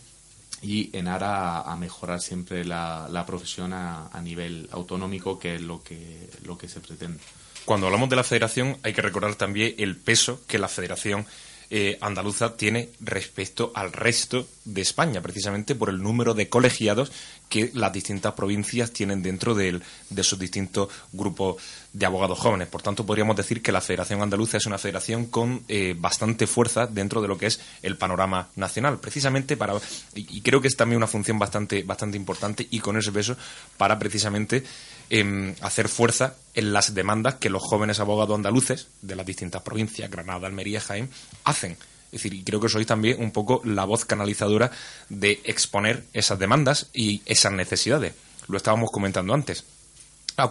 y 0.63 0.89
en 0.97 1.07
ara 1.07 1.61
a, 1.61 1.75
mejorar 1.75 2.19
siempre 2.19 2.65
la, 2.65 3.07
la 3.11 3.27
profesión 3.27 3.73
a, 3.73 4.07
a, 4.07 4.21
nivel 4.21 4.67
autonómico, 4.71 5.37
que 5.37 5.53
es 5.53 5.61
lo 5.61 5.83
que, 5.83 6.27
lo 6.43 6.57
que 6.57 6.67
se 6.67 6.79
pretende. 6.79 7.19
Cuando 7.65 7.85
hablamos 7.85 8.09
de 8.09 8.15
la 8.15 8.23
federación 8.23 8.79
hay 8.81 8.93
que 8.93 9.03
recordar 9.03 9.35
también 9.35 9.75
el 9.77 9.97
peso 9.97 10.41
que 10.47 10.57
la 10.57 10.67
federación 10.67 11.27
eh, 11.75 11.97
andaluza 12.01 12.55
tiene 12.55 12.89
respecto 12.99 13.71
al 13.73 13.91
resto 13.91 14.47
de 14.63 14.81
España, 14.81 15.21
precisamente 15.21 15.73
por 15.73 15.89
el 15.89 16.03
número 16.03 16.35
de 16.35 16.47
colegiados 16.47 17.11
que 17.49 17.71
las 17.73 17.93
distintas 17.93 18.33
provincias 18.33 18.91
tienen 18.91 19.21
dentro 19.21 19.53
de 19.53 19.81
esos 20.15 20.39
distintos 20.39 20.89
grupos 21.11 21.57
de 21.93 22.07
abogados 22.07 22.39
jóvenes. 22.39 22.67
Por 22.67 22.81
tanto, 22.81 23.05
podríamos 23.05 23.35
decir 23.35 23.61
que 23.61 23.71
la 23.71 23.79
Federación 23.79 24.21
Andaluza 24.21 24.57
es 24.57 24.65
una 24.65 24.79
federación 24.79 25.27
con 25.27 25.63
eh, 25.67 25.95
bastante 25.97 26.47
fuerza 26.47 26.87
dentro 26.87 27.21
de 27.21 27.27
lo 27.27 27.37
que 27.37 27.45
es 27.45 27.61
el 27.83 27.97
panorama 27.97 28.49
nacional, 28.55 28.99
precisamente 28.99 29.55
para, 29.55 29.75
y, 30.15 30.41
creo 30.41 30.59
que 30.59 30.67
es 30.67 30.75
también 30.75 30.97
una 30.97 31.07
función 31.07 31.37
bastante, 31.37 31.83
bastante 31.83 32.17
importante 32.17 32.67
y 32.69 32.79
con 32.79 32.97
ese 32.97 33.11
peso 33.11 33.37
para 33.77 33.99
precisamente 33.99 34.63
em, 35.09 35.53
hacer 35.61 35.87
fuerza 35.87 36.35
en 36.55 36.73
las 36.73 36.95
demandas 36.95 37.35
que 37.35 37.51
los 37.51 37.61
jóvenes 37.61 37.99
abogados 37.99 38.35
andaluces 38.35 38.87
de 39.01 39.15
las 39.15 39.25
distintas 39.25 39.61
provincias, 39.61 40.09
Granada, 40.09 40.47
Almería, 40.47 40.81
Jaén, 40.81 41.09
hacen. 41.43 41.77
Es 42.13 42.23
decir, 42.23 42.43
creo 42.43 42.59
que 42.59 42.69
sois 42.69 42.87
también 42.87 43.21
un 43.21 43.31
poco 43.31 43.61
la 43.65 43.85
voz 43.85 44.05
canalizadora 44.05 44.71
de 45.09 45.41
exponer 45.43 46.03
esas 46.13 46.39
demandas 46.39 46.87
y 46.93 47.21
esas 47.25 47.51
necesidades. 47.53 48.13
Lo 48.47 48.57
estábamos 48.57 48.91
comentando 48.91 49.33
antes 49.33 49.63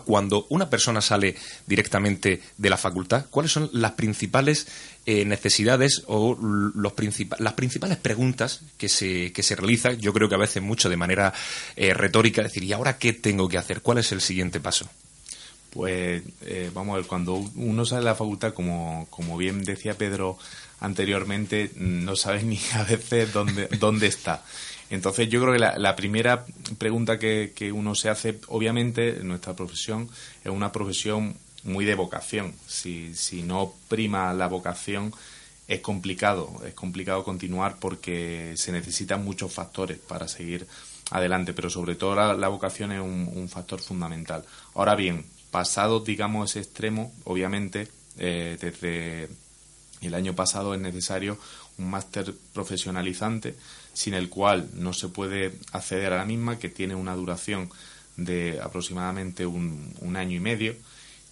cuando 0.04 0.46
una 0.50 0.70
persona 0.70 1.00
sale 1.00 1.34
directamente 1.66 2.40
de 2.56 2.70
la 2.70 2.76
facultad, 2.76 3.26
¿cuáles 3.30 3.52
son 3.52 3.68
las 3.72 3.92
principales 3.92 4.66
eh, 5.06 5.24
necesidades 5.24 6.02
o 6.06 6.36
los 6.40 6.92
las 7.38 7.52
principales 7.54 7.98
preguntas 7.98 8.60
que 8.78 8.88
se, 8.88 9.32
que 9.32 9.42
se 9.42 9.56
realizan? 9.56 9.98
Yo 9.98 10.12
creo 10.12 10.28
que 10.28 10.34
a 10.34 10.38
veces 10.38 10.62
mucho 10.62 10.88
de 10.88 10.96
manera 10.96 11.32
eh, 11.76 11.94
retórica, 11.94 12.42
decir, 12.42 12.62
¿y 12.62 12.72
ahora 12.72 12.98
qué 12.98 13.12
tengo 13.12 13.48
que 13.48 13.58
hacer? 13.58 13.82
¿Cuál 13.82 13.98
es 13.98 14.12
el 14.12 14.20
siguiente 14.20 14.60
paso? 14.60 14.88
Pues 15.70 16.22
eh, 16.42 16.70
vamos 16.72 16.94
a 16.94 16.96
ver, 16.98 17.06
cuando 17.06 17.34
uno 17.56 17.84
sale 17.84 18.00
de 18.00 18.06
la 18.06 18.14
facultad, 18.14 18.52
como, 18.52 19.06
como 19.10 19.38
bien 19.38 19.64
decía 19.64 19.96
Pedro 19.96 20.38
anteriormente, 20.82 21.70
no 21.76 22.16
sabe 22.16 22.42
ni 22.42 22.60
a 22.74 22.82
veces 22.82 23.32
dónde, 23.32 23.68
dónde 23.78 24.08
está. 24.08 24.44
Entonces 24.90 25.28
yo 25.30 25.40
creo 25.40 25.54
que 25.54 25.58
la, 25.58 25.96
primera 25.96 26.44
pregunta 26.76 27.18
que, 27.18 27.72
uno 27.72 27.94
se 27.94 28.10
hace, 28.10 28.38
obviamente 28.48 29.20
nuestra 29.22 29.54
profesión 29.54 30.10
es 30.44 30.50
una 30.50 30.70
profesión 30.70 31.36
muy 31.62 31.84
de 31.84 31.94
vocación. 31.94 32.52
Si, 32.66 33.14
si 33.14 33.42
no 33.42 33.72
prima 33.88 34.34
la 34.34 34.48
vocación 34.48 35.14
es 35.68 35.80
complicado, 35.80 36.60
es 36.66 36.74
complicado 36.74 37.24
continuar 37.24 37.76
porque 37.78 38.52
se 38.56 38.72
necesitan 38.72 39.24
muchos 39.24 39.52
factores 39.52 39.98
para 39.98 40.28
seguir 40.28 40.66
adelante, 41.10 41.54
pero 41.54 41.70
sobre 41.70 41.94
todo 41.94 42.34
la, 42.34 42.48
vocación 42.48 42.92
es 42.92 43.00
un, 43.00 43.48
factor 43.48 43.80
fundamental. 43.80 44.44
Ahora 44.74 44.96
bien, 44.96 45.24
pasado, 45.50 46.00
digamos, 46.00 46.50
ese 46.50 46.58
extremo, 46.58 47.14
obviamente, 47.24 47.88
eh, 48.18 48.58
desde 48.60 49.28
el 50.06 50.14
año 50.14 50.34
pasado 50.34 50.74
es 50.74 50.80
necesario 50.80 51.38
un 51.78 51.90
máster 51.90 52.34
profesionalizante 52.52 53.54
sin 53.92 54.14
el 54.14 54.28
cual 54.28 54.68
no 54.74 54.92
se 54.92 55.08
puede 55.08 55.52
acceder 55.72 56.12
a 56.12 56.18
la 56.18 56.24
misma, 56.24 56.58
que 56.58 56.68
tiene 56.68 56.94
una 56.94 57.14
duración 57.14 57.70
de 58.16 58.60
aproximadamente 58.62 59.46
un, 59.46 60.16
año 60.16 60.36
y 60.36 60.40
medio 60.40 60.74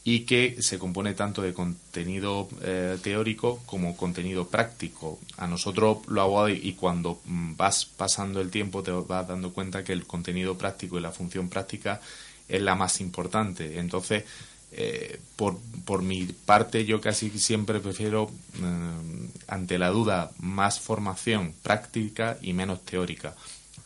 y 0.02 0.20
que 0.20 0.62
se 0.62 0.78
compone 0.78 1.12
tanto 1.12 1.42
de 1.42 1.52
contenido 1.52 2.48
eh, 2.62 2.96
teórico 3.02 3.60
como 3.66 3.96
contenido 3.96 4.48
práctico. 4.48 5.18
A 5.36 5.46
nosotros 5.46 5.98
lo 6.08 6.22
hago 6.22 6.48
y 6.48 6.72
cuando 6.72 7.20
mm, 7.24 7.56
vas 7.56 7.84
pasando 7.84 8.40
el 8.40 8.50
tiempo 8.50 8.82
te 8.82 8.92
vas 8.92 9.28
dando 9.28 9.52
cuenta 9.52 9.84
que 9.84 9.92
el 9.92 10.06
contenido 10.06 10.56
práctico 10.56 10.98
y 10.98 11.02
la 11.02 11.12
función 11.12 11.50
práctica 11.50 12.00
es 12.48 12.62
la 12.62 12.74
más 12.74 13.00
importante. 13.00 13.78
Entonces, 13.78 14.24
eh, 14.72 15.18
por, 15.36 15.58
por, 15.84 16.02
mi 16.02 16.26
parte, 16.26 16.84
yo 16.84 17.00
casi 17.00 17.30
siempre 17.30 17.80
prefiero, 17.80 18.30
eh, 18.62 19.28
ante 19.48 19.78
la 19.78 19.88
duda, 19.88 20.30
más 20.38 20.78
formación 20.78 21.54
práctica 21.62 22.38
y 22.40 22.52
menos 22.52 22.84
teórica. 22.84 23.34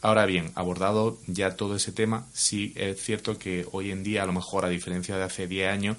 Ahora 0.03 0.27
bien, 0.27 0.53
abordado 0.55 1.19
ya 1.27 1.57
todo 1.57 1.77
ese 1.77 1.93
tema, 1.93 2.27
sí 2.35 2.75
es 2.77 3.03
cierto 3.03 3.39
que 3.39 3.67
hoy 3.73 3.91
en 3.91 4.03
día, 4.03 4.23
a 4.23 4.27
lo 4.27 4.35
mejor 4.35 4.67
a 4.67 4.69
diferencia 4.69 5.17
de 5.17 5.25
hace 5.25 5.47
10 5.47 5.73
años, 5.73 5.97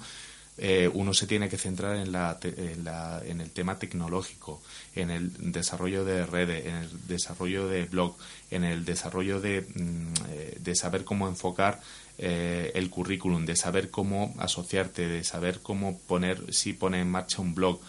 eh, 0.58 0.88
uno 0.94 1.12
se 1.12 1.26
tiene 1.26 1.48
que 1.48 1.58
centrar 1.58 1.96
en, 1.96 2.12
la, 2.12 2.38
en, 2.42 2.84
la, 2.84 3.20
en, 3.26 3.40
el 3.40 3.50
tema 3.50 3.78
tecnológico, 3.78 4.62
en 4.94 5.10
el 5.10 5.52
desarrollo 5.52 6.04
de 6.04 6.24
redes, 6.24 6.64
en 6.66 6.76
el 6.76 7.06
desarrollo 7.08 7.66
de 7.66 7.84
blog, 7.84 8.16
en 8.50 8.64
el 8.64 8.84
desarrollo 8.84 9.40
de, 9.40 9.62
mm, 9.62 10.62
de 10.62 10.74
saber 10.76 11.04
cómo 11.04 11.28
enfocar 11.28 11.80
eh, 12.18 12.72
el 12.74 12.90
currículum, 12.90 13.44
de 13.44 13.56
saber 13.56 13.90
cómo 13.90 14.34
asociarte, 14.38 15.06
de 15.06 15.24
saber 15.24 15.60
cómo 15.62 15.98
poner, 16.06 16.52
si 16.52 16.72
pone 16.72 17.00
en 17.00 17.10
marcha 17.10 17.42
un 17.42 17.54
blog, 17.54 17.80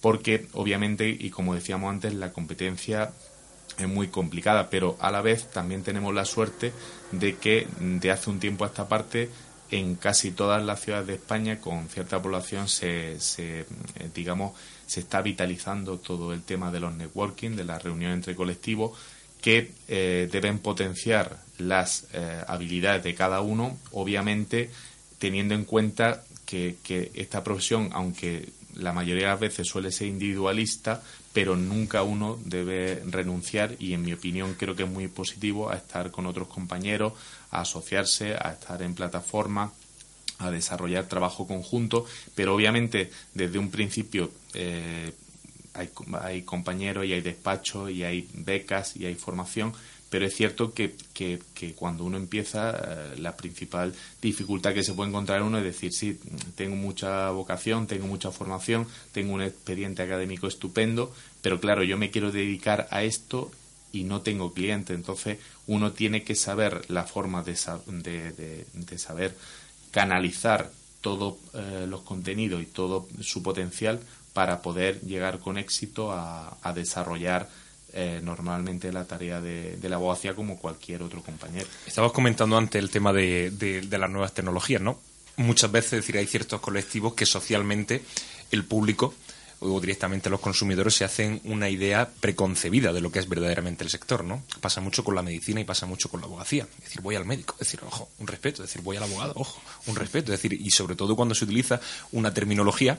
porque 0.00 0.46
obviamente, 0.52 1.08
y 1.08 1.30
como 1.30 1.54
decíamos 1.54 1.90
antes, 1.90 2.14
la 2.14 2.32
competencia 2.32 3.12
es 3.78 3.88
muy 3.88 4.08
complicada, 4.08 4.70
pero 4.70 4.96
a 5.00 5.10
la 5.10 5.22
vez 5.22 5.50
también 5.50 5.82
tenemos 5.82 6.14
la 6.14 6.24
suerte 6.24 6.72
de 7.12 7.36
que 7.36 7.66
de 7.80 8.10
hace 8.10 8.30
un 8.30 8.40
tiempo 8.40 8.64
a 8.64 8.68
esta 8.68 8.88
parte 8.88 9.30
en 9.70 9.94
casi 9.94 10.32
todas 10.32 10.62
las 10.62 10.80
ciudades 10.80 11.06
de 11.06 11.14
España 11.14 11.60
con 11.60 11.88
cierta 11.88 12.20
población 12.20 12.68
se, 12.68 13.20
se 13.20 13.60
eh, 13.60 13.66
digamos 14.14 14.52
se 14.86 15.00
está 15.00 15.22
vitalizando 15.22 15.98
todo 15.98 16.32
el 16.32 16.42
tema 16.42 16.72
de 16.72 16.80
los 16.80 16.92
networking, 16.92 17.50
de 17.50 17.64
la 17.64 17.78
reunión 17.78 18.10
entre 18.12 18.34
colectivos 18.34 18.98
que 19.40 19.70
eh, 19.88 20.28
deben 20.30 20.58
potenciar 20.58 21.38
las 21.60 22.06
eh, 22.12 22.42
habilidades 22.46 23.04
de 23.04 23.14
cada 23.14 23.40
uno, 23.40 23.78
obviamente 23.92 24.70
teniendo 25.18 25.54
en 25.54 25.64
cuenta 25.64 26.24
que, 26.46 27.12
esta 27.14 27.44
profesión, 27.44 27.90
aunque 27.92 28.48
la 28.74 28.92
mayoría 28.92 29.24
de 29.24 29.30
las 29.30 29.40
veces 29.40 29.68
suele 29.68 29.92
ser 29.92 30.08
individualista, 30.08 31.02
pero 31.32 31.54
nunca 31.54 32.02
uno 32.02 32.38
debe 32.44 33.02
renunciar 33.06 33.76
y 33.78 33.92
en 33.92 34.02
mi 34.02 34.12
opinión 34.12 34.54
creo 34.54 34.74
que 34.74 34.82
es 34.84 34.88
muy 34.88 35.06
positivo 35.06 35.70
a 35.70 35.76
estar 35.76 36.10
con 36.10 36.26
otros 36.26 36.48
compañeros, 36.48 37.12
a 37.50 37.60
asociarse, 37.60 38.34
a 38.34 38.52
estar 38.52 38.82
en 38.82 38.94
plataforma, 38.94 39.72
a 40.38 40.50
desarrollar 40.50 41.06
trabajo 41.06 41.46
conjunto, 41.46 42.06
pero 42.34 42.54
obviamente 42.54 43.10
desde 43.34 43.58
un 43.58 43.70
principio 43.70 44.32
eh, 44.54 45.12
hay, 45.74 45.90
hay 46.20 46.42
compañeros 46.42 47.04
y 47.04 47.12
hay 47.12 47.20
despachos 47.20 47.90
y 47.90 48.02
hay 48.02 48.28
becas 48.34 48.96
y 48.96 49.06
hay 49.06 49.14
formación, 49.14 49.72
pero 50.10 50.26
es 50.26 50.34
cierto 50.34 50.74
que, 50.74 50.94
que, 51.14 51.40
cuando 51.74 52.04
uno 52.04 52.16
empieza, 52.16 52.70
eh, 52.70 53.14
la 53.18 53.36
principal 53.36 53.94
dificultad 54.20 54.74
que 54.74 54.82
se 54.82 54.92
puede 54.92 55.10
encontrar 55.10 55.42
uno 55.42 55.58
es 55.58 55.64
decir, 55.64 55.92
sí, 55.92 56.18
tengo 56.56 56.76
mucha 56.76 57.30
vocación, 57.30 57.86
tengo 57.86 58.06
mucha 58.06 58.30
formación, 58.30 58.86
tengo 59.12 59.32
un 59.32 59.42
expediente 59.42 60.02
académico 60.02 60.48
estupendo, 60.48 61.14
pero 61.40 61.60
claro, 61.60 61.84
yo 61.84 61.96
me 61.96 62.10
quiero 62.10 62.32
dedicar 62.32 62.88
a 62.90 63.04
esto 63.04 63.50
y 63.92 64.04
no 64.04 64.20
tengo 64.22 64.52
cliente. 64.52 64.94
Entonces, 64.94 65.38
uno 65.66 65.92
tiene 65.92 66.22
que 66.24 66.34
saber 66.34 66.90
la 66.90 67.04
forma 67.04 67.42
de, 67.42 67.54
de, 67.86 68.66
de, 68.72 68.98
saber 68.98 69.36
canalizar 69.90 70.70
todos 71.00 71.36
eh, 71.54 71.86
los 71.88 72.02
contenidos 72.02 72.62
y 72.62 72.66
todo 72.66 73.08
su 73.20 73.42
potencial 73.42 74.00
para 74.32 74.62
poder 74.62 75.00
llegar 75.00 75.40
con 75.40 75.58
éxito 75.58 76.12
a, 76.12 76.72
desarrollar 76.74 77.48
eh, 77.92 78.20
normalmente 78.22 78.92
la 78.92 79.04
tarea 79.04 79.40
de, 79.40 79.78
la 79.82 79.96
abogacía 79.96 80.34
como 80.34 80.58
cualquier 80.58 81.02
otro 81.02 81.22
compañero. 81.22 81.66
Estabas 81.86 82.12
comentando 82.12 82.56
antes 82.56 82.80
el 82.80 82.90
tema 82.90 83.12
de, 83.12 83.50
de, 83.50 83.98
las 83.98 84.10
nuevas 84.10 84.32
tecnologías, 84.32 84.80
¿no? 84.80 84.98
Muchas 85.36 85.72
veces, 85.72 85.92
decir, 85.92 86.16
hay 86.16 86.26
ciertos 86.26 86.60
colectivos 86.60 87.14
que 87.14 87.26
socialmente 87.26 88.02
el 88.50 88.64
público 88.64 89.14
o 89.60 89.80
directamente 89.80 90.30
los 90.30 90.40
consumidores 90.40 90.94
se 90.94 91.04
hacen 91.04 91.40
una 91.44 91.68
idea 91.68 92.08
preconcebida 92.20 92.92
de 92.92 93.00
lo 93.00 93.12
que 93.12 93.18
es 93.18 93.28
verdaderamente 93.28 93.84
el 93.84 93.90
sector, 93.90 94.24
¿no? 94.24 94.42
Pasa 94.60 94.80
mucho 94.80 95.04
con 95.04 95.14
la 95.14 95.22
medicina 95.22 95.60
y 95.60 95.64
pasa 95.64 95.86
mucho 95.86 96.08
con 96.08 96.20
la 96.20 96.26
abogacía. 96.26 96.66
Es 96.78 96.84
decir, 96.84 97.02
voy 97.02 97.16
al 97.16 97.26
médico, 97.26 97.54
es 97.54 97.66
decir, 97.66 97.80
ojo, 97.86 98.08
un 98.18 98.26
respeto, 98.26 98.62
es 98.62 98.70
decir, 98.70 98.82
voy 98.82 98.96
al 98.96 99.02
abogado, 99.02 99.34
ojo, 99.36 99.60
un 99.86 99.96
respeto, 99.96 100.32
es 100.32 100.40
decir, 100.40 100.58
y 100.58 100.70
sobre 100.70 100.96
todo 100.96 101.14
cuando 101.14 101.34
se 101.34 101.44
utiliza 101.44 101.80
una 102.12 102.32
terminología 102.32 102.98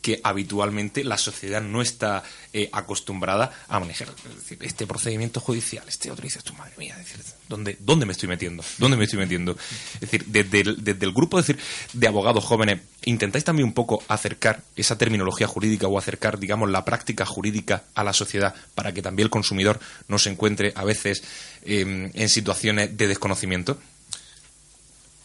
que 0.00 0.20
habitualmente 0.22 1.02
la 1.04 1.18
sociedad 1.18 1.60
no 1.60 1.82
está 1.82 2.22
eh, 2.52 2.68
acostumbrada 2.72 3.50
a 3.68 3.80
manejar. 3.80 4.08
Es 4.28 4.36
decir, 4.36 4.58
este 4.62 4.86
procedimiento 4.86 5.40
judicial, 5.40 5.84
este 5.88 6.10
otro, 6.10 6.22
dices 6.22 6.44
tu 6.44 6.54
madre 6.54 6.72
mía, 6.78 6.96
decir, 6.96 7.20
¿dónde, 7.48 7.76
¿dónde 7.80 8.06
me 8.06 8.12
estoy 8.12 8.28
metiendo? 8.28 8.62
¿Dónde 8.78 8.96
me 8.96 9.04
estoy 9.04 9.18
metiendo? 9.18 9.56
Es 9.94 10.00
decir, 10.00 10.24
desde 10.26 10.60
el, 10.60 10.84
desde 10.84 11.04
el 11.04 11.12
grupo 11.12 11.36
decir, 11.36 11.58
de 11.92 12.06
abogados 12.06 12.44
jóvenes, 12.44 12.80
¿intentáis 13.04 13.44
también 13.44 13.66
un 13.66 13.74
poco 13.74 14.02
acercar 14.08 14.62
esa 14.76 14.96
terminología 14.96 15.46
jurídica 15.46 15.88
o 15.88 15.98
acercar, 15.98 16.38
digamos, 16.38 16.70
la 16.70 16.84
práctica 16.84 17.26
jurídica 17.26 17.84
a 17.94 18.04
la 18.04 18.12
sociedad 18.12 18.54
para 18.74 18.92
que 18.92 19.02
también 19.02 19.26
el 19.26 19.30
consumidor 19.30 19.80
no 20.06 20.18
se 20.18 20.30
encuentre 20.30 20.72
a 20.76 20.84
veces 20.84 21.24
em, 21.64 22.10
en 22.14 22.28
situaciones 22.28 22.96
de 22.96 23.08
desconocimiento? 23.08 23.78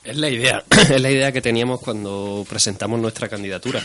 Es 0.04 0.18
la 0.18 0.30
idea, 0.30 0.64
es 0.90 1.02
la 1.02 1.12
idea 1.12 1.32
que 1.32 1.42
teníamos 1.42 1.80
cuando 1.80 2.46
presentamos 2.50 3.00
nuestra 3.00 3.30
candidatura. 3.30 3.84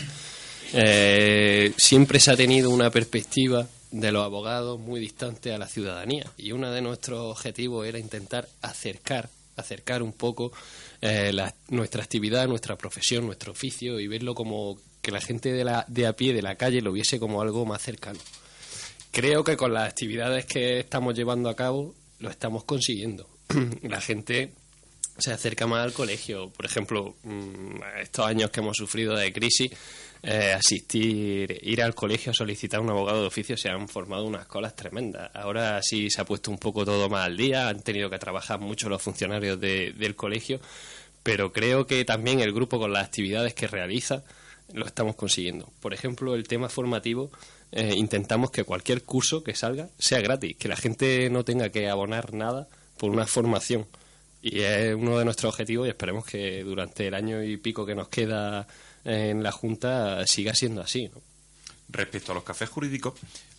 Eh, 0.73 1.73
siempre 1.77 2.21
se 2.21 2.31
ha 2.31 2.37
tenido 2.37 2.71
una 2.71 2.91
perspectiva 2.91 3.67
de 3.91 4.13
los 4.13 4.25
abogados 4.25 4.79
muy 4.79 5.01
distante 5.01 5.53
a 5.53 5.59
la 5.59 5.67
ciudadanía 5.67 6.31
y 6.37 6.53
uno 6.53 6.71
de 6.71 6.83
nuestros 6.83 7.21
objetivos 7.21 7.87
era 7.87 7.99
intentar 7.99 8.49
acercar, 8.61 9.31
acercar 9.57 10.03
un 10.03 10.13
poco 10.13 10.53
eh, 11.01 11.33
nuestra 11.69 12.03
actividad, 12.03 12.47
nuestra 12.49 12.77
profesión, 12.77 13.25
nuestro 13.25 13.53
oficio 13.53 13.99
y 13.99 14.07
verlo 14.09 14.35
como 14.35 14.79
que 15.01 15.11
la 15.11 15.21
gente 15.21 15.53
de, 15.53 15.65
la, 15.65 15.85
de 15.89 16.07
a 16.07 16.13
pie 16.13 16.35
de 16.35 16.43
la 16.43 16.57
calle 16.57 16.83
lo 16.83 16.93
viese 16.93 17.19
como 17.19 17.41
algo 17.41 17.65
más 17.65 17.81
cercano. 17.83 18.19
Creo 19.11 19.43
que 19.43 19.57
con 19.57 19.73
las 19.73 19.89
actividades 19.89 20.45
que 20.45 20.81
estamos 20.81 21.15
llevando 21.15 21.49
a 21.49 21.57
cabo 21.57 21.95
lo 22.19 22.31
estamos 22.31 22.65
consiguiendo. 22.65 23.27
la 23.83 24.01
gente 24.01 24.53
se 25.19 25.33
acerca 25.33 25.67
más 25.67 25.85
al 25.85 25.93
colegio. 25.93 26.51
Por 26.51 26.67
ejemplo, 26.67 27.17
mm, 27.25 27.81
estos 28.03 28.27
años 28.27 28.51
que 28.51 28.61
hemos 28.61 28.77
sufrido 28.77 29.17
de 29.17 29.33
crisis, 29.33 29.71
eh, 30.23 30.53
asistir, 30.53 31.59
ir 31.63 31.83
al 31.83 31.95
colegio 31.95 32.33
a 32.33 32.35
solicitar 32.35 32.81
un 32.81 32.91
abogado 32.91 33.21
de 33.21 33.27
oficio, 33.27 33.57
se 33.57 33.69
han 33.69 33.89
formado 33.89 34.25
unas 34.25 34.47
colas 34.47 34.75
tremendas. 34.75 35.31
Ahora 35.35 35.81
sí 35.83 36.11
se 36.11 36.21
ha 36.21 36.25
puesto 36.25 36.51
un 36.51 36.59
poco 36.59 36.85
todo 36.85 37.09
más 37.09 37.27
al 37.27 37.37
día, 37.37 37.69
han 37.69 37.81
tenido 37.83 38.11
que 38.11 38.19
trabajar 38.19 38.61
mucho 38.61 38.89
los 38.89 39.01
funcionarios 39.01 39.61
del 39.61 40.17
colegio, 40.17 40.61
pero 41.23 41.53
creo 41.53 41.87
que 41.87 42.05
también 42.05 42.41
el 42.41 42.53
grupo 42.53 42.79
con 42.79 42.93
las 42.93 43.07
actividades 43.07 43.55
que 43.55 43.67
realiza 43.67 44.25
lo 44.73 44.87
estamos 44.87 45.17
consiguiendo. 45.17 45.71
Por 45.81 45.95
ejemplo, 45.95 46.35
el 46.35 46.47
tema 46.47 46.69
formativo, 46.69 47.31
eh, 47.73 47.95
intentamos 47.97 48.51
que 48.51 48.65
cualquier 48.65 49.03
curso 49.05 49.43
que 49.43 49.55
salga 49.55 49.89
sea 49.99 50.21
gratis, 50.21 50.57
que 50.57 50.69
la 50.69 50.77
gente 50.77 51.31
no 51.31 51.45
tenga 51.45 51.71
que 51.71 51.89
abonar 51.89 52.35
nada 52.35 52.69
por 52.99 53.11
una 53.11 53.27
formación 53.27 53.87
y 54.43 54.61
es 54.61 54.95
uno 54.95 55.19
de 55.19 55.25
nuestros 55.25 55.53
objetivos 55.53 55.87
y 55.87 55.91
esperemos 55.91 56.25
que 56.25 56.63
durante 56.63 57.09
el 57.09 57.15
año 57.15 57.43
y 57.43 57.57
pico 57.57 57.85
que 57.85 57.95
nos 57.95 58.09
queda 58.09 58.67
en 59.09 59.43
la 59.43 59.53
Junta 59.53 60.27
siga 60.27 60.55
siendo 60.55 60.83
así. 60.83 61.11
Respecto 61.91 62.33
a 62.33 62.35
los 62.35 62.45
cafés 62.45 62.69
jurídicos, 62.69 63.15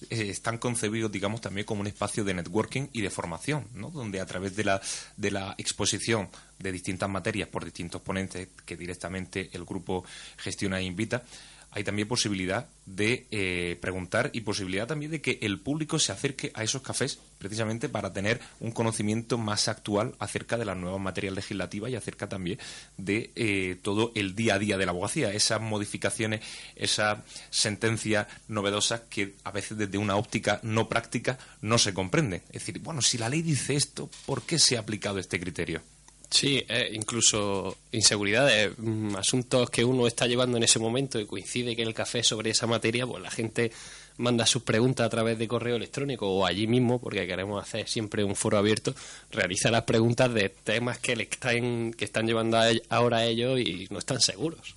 eh, 0.10 0.30
están 0.30 0.60
concebidos, 0.60 1.12
digamos, 1.12 1.42
también 1.42 1.66
como 1.66 1.82
un 1.82 1.88
espacio 1.88 2.24
de 2.24 2.36
networking 2.36 2.88
y 2.94 3.02
de 3.02 3.10
formación, 3.10 3.66
¿no? 3.74 3.90
Donde 3.90 4.20
a 4.20 4.26
través 4.28 4.56
de 4.56 4.66
la, 4.66 4.80
de 5.18 5.32
la 5.32 5.56
exposición 5.58 6.30
de 6.60 6.72
distintas 6.72 7.10
materias 7.10 7.50
por 7.50 7.66
distintos 7.66 8.02
ponentes 8.02 8.50
que 8.66 8.78
directamente 8.78 9.50
el 9.54 9.66
grupo 9.66 10.06
gestiona 10.38 10.80
e 10.80 10.84
invita, 10.84 11.24
hay 11.72 11.84
también 11.84 12.08
posibilidad 12.08 12.68
de 12.86 13.28
eh, 13.30 13.78
preguntar 13.80 14.32
y 14.34 14.42
posibilidad 14.42 14.88
también 14.88 15.12
de 15.12 15.22
que 15.22 15.38
el 15.42 15.60
público 15.60 16.00
se 16.00 16.12
acerque 16.12 16.52
a 16.56 16.64
esos 16.64 16.82
cafés 16.82 17.20
precisamente 17.38 17.90
para 17.90 18.12
tener 18.12 18.40
un 18.60 18.72
conocimiento 18.72 19.38
más 19.38 19.68
actual 19.68 20.16
acerca 20.20 20.58
de 20.58 20.66
las 20.66 20.76
nuevas 20.78 21.00
materias 21.00 21.36
legislativas 21.36 21.92
y 21.92 21.96
acerca 21.96 22.28
también 22.28 22.60
de 22.98 23.32
eh, 23.36 23.78
todo 23.82 24.12
el 24.16 24.36
día 24.36 24.56
a 24.56 24.60
día 24.60 24.78
de 24.78 24.86
la 24.86 24.92
abogacía, 24.92 25.32
esas 25.32 25.62
modificaciones, 25.62 26.42
esas 26.76 27.20
sentencias 27.52 28.28
novedosas 28.48 29.02
que 29.10 29.36
a 29.44 29.52
veces 29.52 29.78
desde 29.78 29.98
una 29.98 30.16
óptica 30.16 30.60
no 30.64 30.90
práctica 30.90 31.38
no 31.62 31.78
se 31.78 31.94
comprende. 31.94 32.42
Es 32.48 32.66
decir, 32.66 32.80
bueno, 32.80 33.02
si 33.02 33.18
la 33.18 33.30
ley 33.30 33.42
dice 33.42 33.76
esto, 33.76 34.10
¿por 34.26 34.42
qué 34.42 34.58
se 34.58 34.78
ha 34.78 34.80
aplicado 34.80 35.20
este 35.20 35.40
criterio? 35.40 35.82
Sí, 36.30 36.64
eh, 36.70 36.92
incluso 36.94 37.76
inseguridades, 37.92 38.78
mm, 38.78 39.16
asuntos 39.16 39.70
que 39.72 39.84
uno 39.84 40.06
está 40.06 40.28
llevando 40.28 40.58
en 40.58 40.64
ese 40.64 40.78
momento 40.78 41.20
y 41.20 41.26
coincide 41.26 41.76
que 41.76 41.82
el 41.82 41.94
café 41.94 42.24
sobre 42.24 42.52
esa 42.52 42.68
materia, 42.68 43.08
pues 43.08 43.24
la 43.24 43.32
gente 43.32 43.72
manda 44.18 44.46
sus 44.46 44.62
preguntas 44.62 45.08
a 45.08 45.10
través 45.10 45.40
de 45.40 45.48
correo 45.48 45.78
electrónico 45.78 46.30
o 46.30 46.46
allí 46.46 46.68
mismo, 46.68 47.00
porque 47.00 47.26
queremos 47.26 47.62
hacer 47.62 47.88
siempre 47.88 48.24
un 48.24 48.36
foro 48.36 48.58
abierto, 48.58 48.94
realiza 49.32 49.72
las 49.72 49.84
preguntas 49.84 50.32
de 50.34 50.50
temas 50.50 51.00
que 51.00 51.16
le 51.16 51.24
están, 51.24 51.94
que 51.94 52.06
están 52.06 52.28
llevando 52.28 52.60
ahora 52.90 53.26
ellos 53.26 53.60
y 53.60 53.88
no 53.90 53.98
están 53.98 54.22
seguros. 54.22 54.76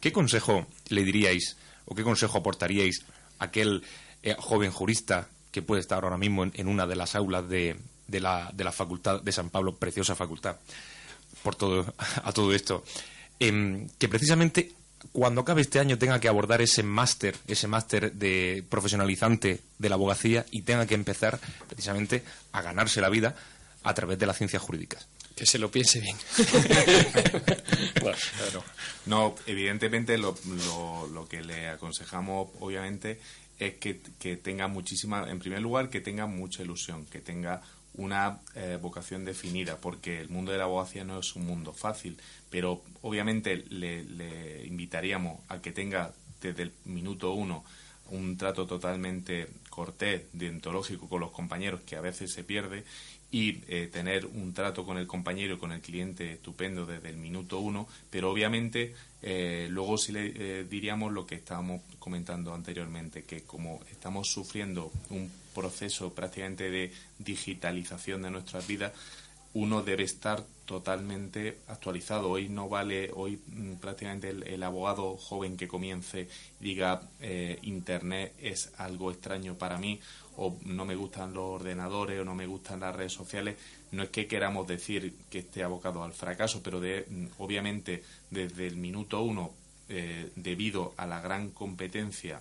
¿Qué 0.00 0.12
consejo 0.12 0.66
le 0.88 1.04
diríais 1.04 1.56
o 1.84 1.94
qué 1.94 2.02
consejo 2.02 2.38
aportaríais 2.38 3.04
a 3.38 3.44
aquel 3.44 3.82
eh, 4.22 4.34
joven 4.38 4.72
jurista 4.72 5.28
que 5.52 5.62
puede 5.62 5.82
estar 5.82 6.02
ahora 6.02 6.18
mismo 6.18 6.44
en 6.52 6.68
una 6.68 6.86
de 6.86 6.96
las 6.96 7.14
aulas 7.14 7.48
de, 7.48 7.76
de 8.06 8.20
la, 8.20 8.50
de 8.52 8.64
la 8.64 8.72
Facultad 8.72 9.22
de 9.22 9.32
San 9.32 9.50
Pablo, 9.50 9.76
preciosa 9.76 10.14
facultad, 10.14 10.56
por 11.42 11.54
todo, 11.54 11.94
a 11.98 12.32
todo 12.32 12.52
esto, 12.54 12.84
em, 13.38 13.88
que 13.98 14.08
precisamente 14.08 14.72
cuando 15.12 15.42
acabe 15.42 15.60
este 15.62 15.78
año 15.78 15.98
tenga 15.98 16.18
que 16.18 16.28
abordar 16.28 16.62
ese 16.62 16.82
máster, 16.82 17.36
ese 17.46 17.68
máster 17.68 18.12
de 18.12 18.64
profesionalizante 18.68 19.60
de 19.78 19.88
la 19.88 19.96
abogacía 19.96 20.46
y 20.50 20.62
tenga 20.62 20.86
que 20.86 20.94
empezar 20.94 21.38
precisamente 21.68 22.22
a 22.52 22.62
ganarse 22.62 23.00
la 23.00 23.10
vida 23.10 23.34
a 23.82 23.94
través 23.94 24.18
de 24.18 24.26
las 24.26 24.38
ciencias 24.38 24.62
jurídicas. 24.62 25.06
Que 25.36 25.46
se 25.46 25.58
lo 25.58 25.70
piense 25.70 26.00
bien. 26.00 26.16
No, 29.06 29.34
evidentemente 29.46 30.16
lo, 30.16 30.34
lo, 30.66 31.06
lo 31.08 31.28
que 31.28 31.42
le 31.42 31.68
aconsejamos, 31.68 32.48
obviamente, 32.60 33.20
es 33.58 33.74
que, 33.74 34.00
que, 34.18 34.36
tenga 34.36 34.66
muchísima, 34.66 35.28
en 35.30 35.38
primer 35.38 35.60
lugar, 35.60 35.90
que 35.90 36.00
tenga 36.00 36.26
mucha 36.26 36.62
ilusión, 36.62 37.04
que 37.06 37.20
tenga 37.20 37.60
una 37.94 38.40
eh, 38.54 38.78
vocación 38.80 39.24
definida, 39.24 39.76
porque 39.76 40.20
el 40.20 40.28
mundo 40.28 40.52
de 40.52 40.58
la 40.58 40.64
abogacía 40.64 41.04
no 41.04 41.18
es 41.18 41.36
un 41.36 41.46
mundo 41.46 41.72
fácil, 41.72 42.18
pero 42.50 42.82
obviamente 43.02 43.64
le, 43.68 44.66
invitaríamos 44.66 45.40
a 45.48 45.60
que 45.60 45.72
tenga 45.72 46.12
desde 46.40 46.64
el 46.64 46.72
minuto 46.84 47.32
uno 47.32 47.64
un 48.10 48.36
trato 48.36 48.66
totalmente 48.66 49.48
cortés, 49.74 50.22
deontológico 50.32 51.08
con 51.08 51.20
los 51.20 51.32
compañeros, 51.32 51.80
que 51.80 51.96
a 51.96 52.00
veces 52.00 52.32
se 52.32 52.44
pierde, 52.44 52.84
y 53.32 53.62
eh, 53.66 53.90
tener 53.92 54.26
un 54.26 54.54
trato 54.54 54.86
con 54.86 54.96
el 54.96 55.08
compañero 55.08 55.54
y 55.54 55.58
con 55.58 55.72
el 55.72 55.80
cliente 55.80 56.34
estupendo 56.34 56.86
desde 56.86 57.08
el 57.08 57.16
minuto 57.16 57.58
uno, 57.58 57.88
pero 58.08 58.30
obviamente 58.30 58.94
eh, 59.22 59.66
luego 59.70 59.98
sí 59.98 60.12
le 60.12 60.64
diríamos 60.64 61.12
lo 61.12 61.26
que 61.26 61.34
estábamos 61.34 61.82
comentando 61.98 62.54
anteriormente, 62.54 63.24
que 63.24 63.42
como 63.42 63.80
estamos 63.90 64.28
sufriendo 64.28 64.92
un 65.10 65.28
proceso 65.52 66.14
prácticamente 66.14 66.70
de 66.70 66.92
digitalización 67.18 68.22
de 68.22 68.30
nuestras 68.30 68.68
vidas, 68.68 68.92
uno 69.54 69.82
debe 69.82 70.02
estar 70.02 70.44
totalmente 70.66 71.58
actualizado. 71.68 72.30
Hoy 72.30 72.48
no 72.48 72.68
vale, 72.68 73.10
hoy 73.14 73.40
mm, 73.46 73.74
prácticamente 73.74 74.30
el, 74.30 74.62
abogado 74.62 75.16
joven 75.16 75.56
que 75.56 75.68
comience 75.68 76.28
diga 76.60 77.02
eh, 77.20 77.58
Internet 77.62 78.34
es 78.38 78.72
algo 78.78 79.10
extraño 79.10 79.54
para 79.54 79.78
mí 79.78 80.00
o 80.36 80.56
no 80.64 80.84
me 80.84 80.96
gustan 80.96 81.32
los 81.32 81.60
ordenadores 81.60 82.20
o 82.20 82.24
no 82.24 82.34
me 82.34 82.46
gustan 82.46 82.80
las 82.80 82.96
redes 82.96 83.12
sociales. 83.12 83.56
No 83.92 84.02
es 84.02 84.08
que 84.10 84.26
queramos 84.26 84.66
decir 84.66 85.14
que 85.30 85.38
esté 85.38 85.62
abocado 85.62 86.02
al 86.02 86.12
fracaso, 86.12 86.60
pero 86.62 86.80
de, 86.80 87.06
mm, 87.08 87.26
obviamente 87.38 88.02
desde 88.30 88.66
el 88.66 88.76
minuto 88.76 89.22
uno, 89.22 89.52
eh, 89.88 90.30
debido 90.34 90.94
a 90.96 91.06
la 91.06 91.20
gran 91.20 91.50
competencia 91.50 92.40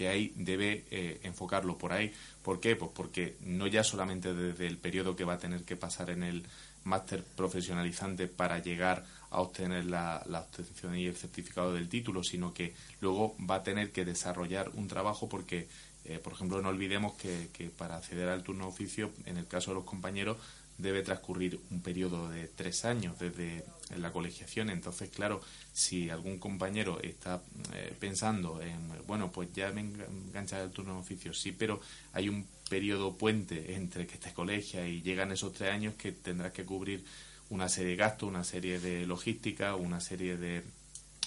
que 0.00 0.08
hay 0.08 0.32
debe 0.34 0.86
eh, 0.90 1.20
enfocarlo 1.24 1.76
por 1.76 1.92
ahí. 1.92 2.10
¿Por 2.42 2.58
qué? 2.58 2.74
Pues 2.74 2.90
porque 2.94 3.36
no 3.42 3.66
ya 3.66 3.84
solamente 3.84 4.32
desde 4.32 4.66
el 4.66 4.78
periodo 4.78 5.14
que 5.14 5.24
va 5.24 5.34
a 5.34 5.38
tener 5.38 5.62
que 5.64 5.76
pasar 5.76 6.08
en 6.08 6.22
el 6.22 6.46
máster 6.84 7.22
profesionalizante 7.22 8.26
para 8.26 8.60
llegar 8.60 9.04
a 9.28 9.42
obtener 9.42 9.84
la, 9.84 10.24
obtención 10.26 10.96
y 10.96 11.04
el 11.04 11.16
certificado 11.16 11.74
del 11.74 11.90
título, 11.90 12.24
sino 12.24 12.54
que 12.54 12.72
luego 13.02 13.36
va 13.38 13.56
a 13.56 13.62
tener 13.62 13.92
que 13.92 14.06
desarrollar 14.06 14.70
un 14.72 14.88
trabajo 14.88 15.28
porque, 15.28 15.68
eh, 16.06 16.18
por 16.18 16.32
ejemplo, 16.32 16.62
no 16.62 16.70
olvidemos 16.70 17.12
que, 17.16 17.50
que 17.52 17.68
para 17.68 17.98
acceder 17.98 18.30
al 18.30 18.42
turno 18.42 18.68
oficio, 18.68 19.10
en 19.26 19.36
el 19.36 19.46
caso 19.46 19.72
de 19.72 19.74
los 19.74 19.84
compañeros, 19.84 20.38
debe 20.80 21.02
transcurrir 21.02 21.60
un 21.70 21.80
periodo 21.80 22.28
de 22.28 22.48
tres 22.48 22.84
años 22.84 23.18
desde 23.18 23.64
la 23.96 24.12
colegiación. 24.12 24.70
Entonces, 24.70 25.10
claro, 25.10 25.40
si 25.72 26.10
algún 26.10 26.38
compañero 26.38 27.00
está 27.02 27.42
eh, 27.74 27.94
pensando 27.98 28.60
en, 28.60 28.78
bueno, 29.06 29.30
pues 29.30 29.52
ya 29.52 29.70
me 29.72 29.80
engancha 29.80 30.62
el 30.62 30.70
turno 30.70 30.94
de 30.94 31.00
oficio, 31.00 31.32
sí, 31.34 31.52
pero 31.52 31.80
hay 32.12 32.28
un 32.28 32.46
periodo 32.68 33.16
puente 33.16 33.74
entre 33.74 34.06
que 34.06 34.16
te 34.16 34.32
colegia 34.32 34.86
y 34.86 35.02
llegan 35.02 35.32
esos 35.32 35.52
tres 35.52 35.70
años 35.70 35.94
que 35.94 36.12
tendrás 36.12 36.52
que 36.52 36.64
cubrir 36.64 37.04
una 37.48 37.68
serie 37.68 37.90
de 37.90 37.96
gastos, 37.96 38.28
una 38.28 38.44
serie 38.44 38.78
de 38.78 39.06
logística, 39.06 39.74
una 39.74 40.00
serie 40.00 40.36
de, 40.36 40.62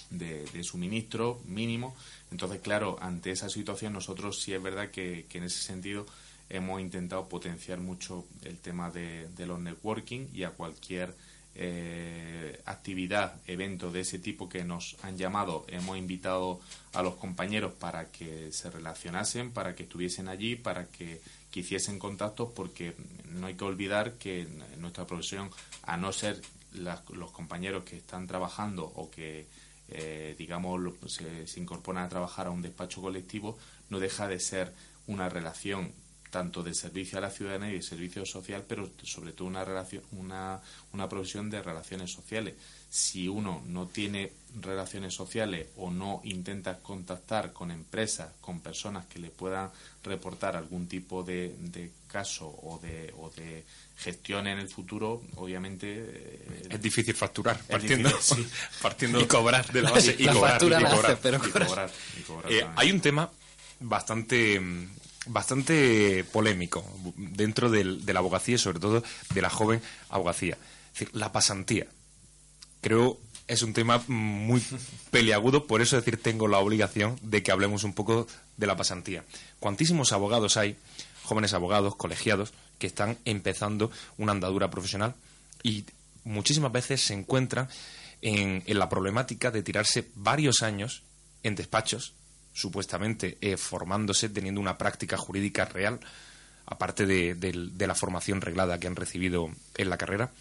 de, 0.08 0.46
de 0.46 0.64
suministros 0.64 1.44
mínimos. 1.44 1.92
Entonces, 2.30 2.60
claro, 2.60 2.96
ante 3.00 3.30
esa 3.30 3.50
situación 3.50 3.92
nosotros 3.92 4.40
sí 4.40 4.54
es 4.54 4.62
verdad 4.62 4.90
que, 4.90 5.26
que 5.28 5.38
en 5.38 5.44
ese 5.44 5.62
sentido 5.62 6.06
hemos 6.48 6.80
intentado 6.80 7.28
potenciar 7.28 7.78
mucho 7.78 8.26
el 8.42 8.58
tema 8.58 8.90
de, 8.90 9.28
los 9.38 9.58
networking 9.60 10.28
y 10.32 10.44
a 10.44 10.50
cualquier 10.50 11.14
eh, 11.56 12.60
actividad, 12.64 13.40
evento 13.46 13.90
de 13.90 14.00
ese 14.00 14.18
tipo 14.18 14.48
que 14.48 14.64
nos 14.64 14.96
han 15.02 15.16
llamado, 15.16 15.64
hemos 15.68 15.96
invitado 15.96 16.60
a 16.92 17.02
los 17.02 17.14
compañeros 17.14 17.72
para 17.72 18.10
que 18.10 18.50
se 18.52 18.70
relacionasen, 18.70 19.52
para 19.52 19.74
que 19.74 19.84
estuviesen 19.84 20.28
allí, 20.28 20.56
para 20.56 20.86
que, 20.86 21.20
hiciesen 21.54 22.00
contactos, 22.00 22.50
porque 22.50 22.96
no 23.30 23.46
hay 23.46 23.54
que 23.54 23.62
olvidar 23.62 24.14
que 24.14 24.48
nuestra 24.80 25.06
profesión, 25.06 25.50
a 25.84 25.96
no 25.96 26.12
ser 26.12 26.40
los 26.72 27.30
compañeros 27.30 27.84
que 27.84 27.98
están 27.98 28.26
trabajando 28.26 28.84
o 28.84 29.08
que 29.08 29.46
eh, 29.86 30.34
digamos 30.36 30.80
se, 31.06 31.46
se 31.46 31.60
incorporan 31.60 32.02
a 32.02 32.08
trabajar 32.08 32.48
a 32.48 32.50
un 32.50 32.60
despacho 32.60 33.00
colectivo, 33.00 33.56
no 33.88 34.00
deja 34.00 34.26
de 34.26 34.40
ser 34.40 34.72
una 35.06 35.28
relación 35.28 35.92
tanto 36.34 36.64
de 36.64 36.74
servicio 36.74 37.16
a 37.16 37.20
la 37.20 37.30
ciudadanía 37.30 37.70
y 37.70 37.76
de 37.76 37.82
servicio 37.82 38.26
social, 38.26 38.64
pero 38.66 38.90
sobre 39.04 39.30
todo 39.30 39.46
una, 39.46 39.64
relación, 39.64 40.02
una, 40.10 40.60
una 40.92 41.08
provisión 41.08 41.48
de 41.48 41.62
relaciones 41.62 42.10
sociales. 42.10 42.54
Si 42.90 43.28
uno 43.28 43.62
no 43.68 43.86
tiene 43.86 44.32
relaciones 44.60 45.14
sociales 45.14 45.68
o 45.76 45.92
no 45.92 46.22
intenta 46.24 46.80
contactar 46.80 47.52
con 47.52 47.70
empresas, 47.70 48.32
con 48.40 48.58
personas 48.58 49.06
que 49.06 49.20
le 49.20 49.30
puedan 49.30 49.70
reportar 50.02 50.56
algún 50.56 50.88
tipo 50.88 51.22
de, 51.22 51.54
de 51.56 51.92
caso 52.08 52.48
o 52.48 52.80
de, 52.82 53.14
o 53.16 53.30
de 53.30 53.64
gestión 53.96 54.48
en 54.48 54.58
el 54.58 54.68
futuro, 54.68 55.22
obviamente... 55.36 55.86
Eh, 55.86 56.68
es 56.68 56.82
difícil 56.82 57.14
facturar, 57.14 57.60
partiendo, 57.62 58.10
partiendo 58.82 59.20
y 59.20 59.26
cobrar. 59.26 59.72
de 59.72 59.82
la 59.82 59.92
base 59.92 60.16
y, 60.18 60.26
cobrar, 60.26 60.60
y, 62.50 62.54
hay 62.74 62.90
un 62.90 63.00
tema 63.00 63.30
bastante 63.78 64.60
bastante 65.26 66.24
polémico 66.32 66.84
dentro 67.16 67.70
de 67.70 68.12
la 68.12 68.18
abogacía 68.18 68.56
y 68.56 68.58
sobre 68.58 68.80
todo 68.80 69.02
de 69.32 69.42
la 69.42 69.50
joven 69.50 69.80
abogacía. 70.10 70.58
Es 70.92 71.00
decir, 71.00 71.10
la 71.14 71.32
pasantía. 71.32 71.86
Creo 72.80 73.18
es 73.46 73.62
un 73.62 73.72
tema 73.72 74.02
muy 74.08 74.62
peliagudo, 75.10 75.66
por 75.66 75.82
eso 75.82 75.96
decir 75.96 76.20
tengo 76.20 76.48
la 76.48 76.58
obligación 76.58 77.18
de 77.22 77.42
que 77.42 77.52
hablemos 77.52 77.84
un 77.84 77.92
poco 77.92 78.26
de 78.56 78.66
la 78.66 78.76
pasantía. 78.76 79.24
Cuantísimos 79.60 80.12
abogados 80.12 80.56
hay, 80.56 80.76
jóvenes 81.24 81.52
abogados, 81.52 81.96
colegiados, 81.96 82.52
que 82.78 82.86
están 82.86 83.18
empezando 83.24 83.90
una 84.18 84.32
andadura 84.32 84.70
profesional 84.70 85.14
y 85.62 85.84
muchísimas 86.24 86.72
veces 86.72 87.02
se 87.02 87.14
encuentran 87.14 87.68
en, 88.22 88.62
la 88.66 88.88
problemática 88.88 89.50
de 89.50 89.62
tirarse 89.62 90.08
varios 90.14 90.62
años 90.62 91.02
en 91.42 91.54
despachos, 91.54 92.14
supuestamente 92.54 93.36
eh, 93.40 93.58
formándose, 93.58 94.30
teniendo 94.30 94.60
una 94.60 94.78
práctica 94.78 95.18
jurídica 95.18 95.66
real, 95.66 96.00
aparte 96.64 97.04
de, 97.04 97.86
la 97.86 97.94
formación 97.94 98.40
reglada 98.40 98.80
que 98.80 98.86
han 98.86 98.96
recibido 98.96 99.50
en 99.76 99.90
la 99.90 99.98
carrera, 99.98 100.32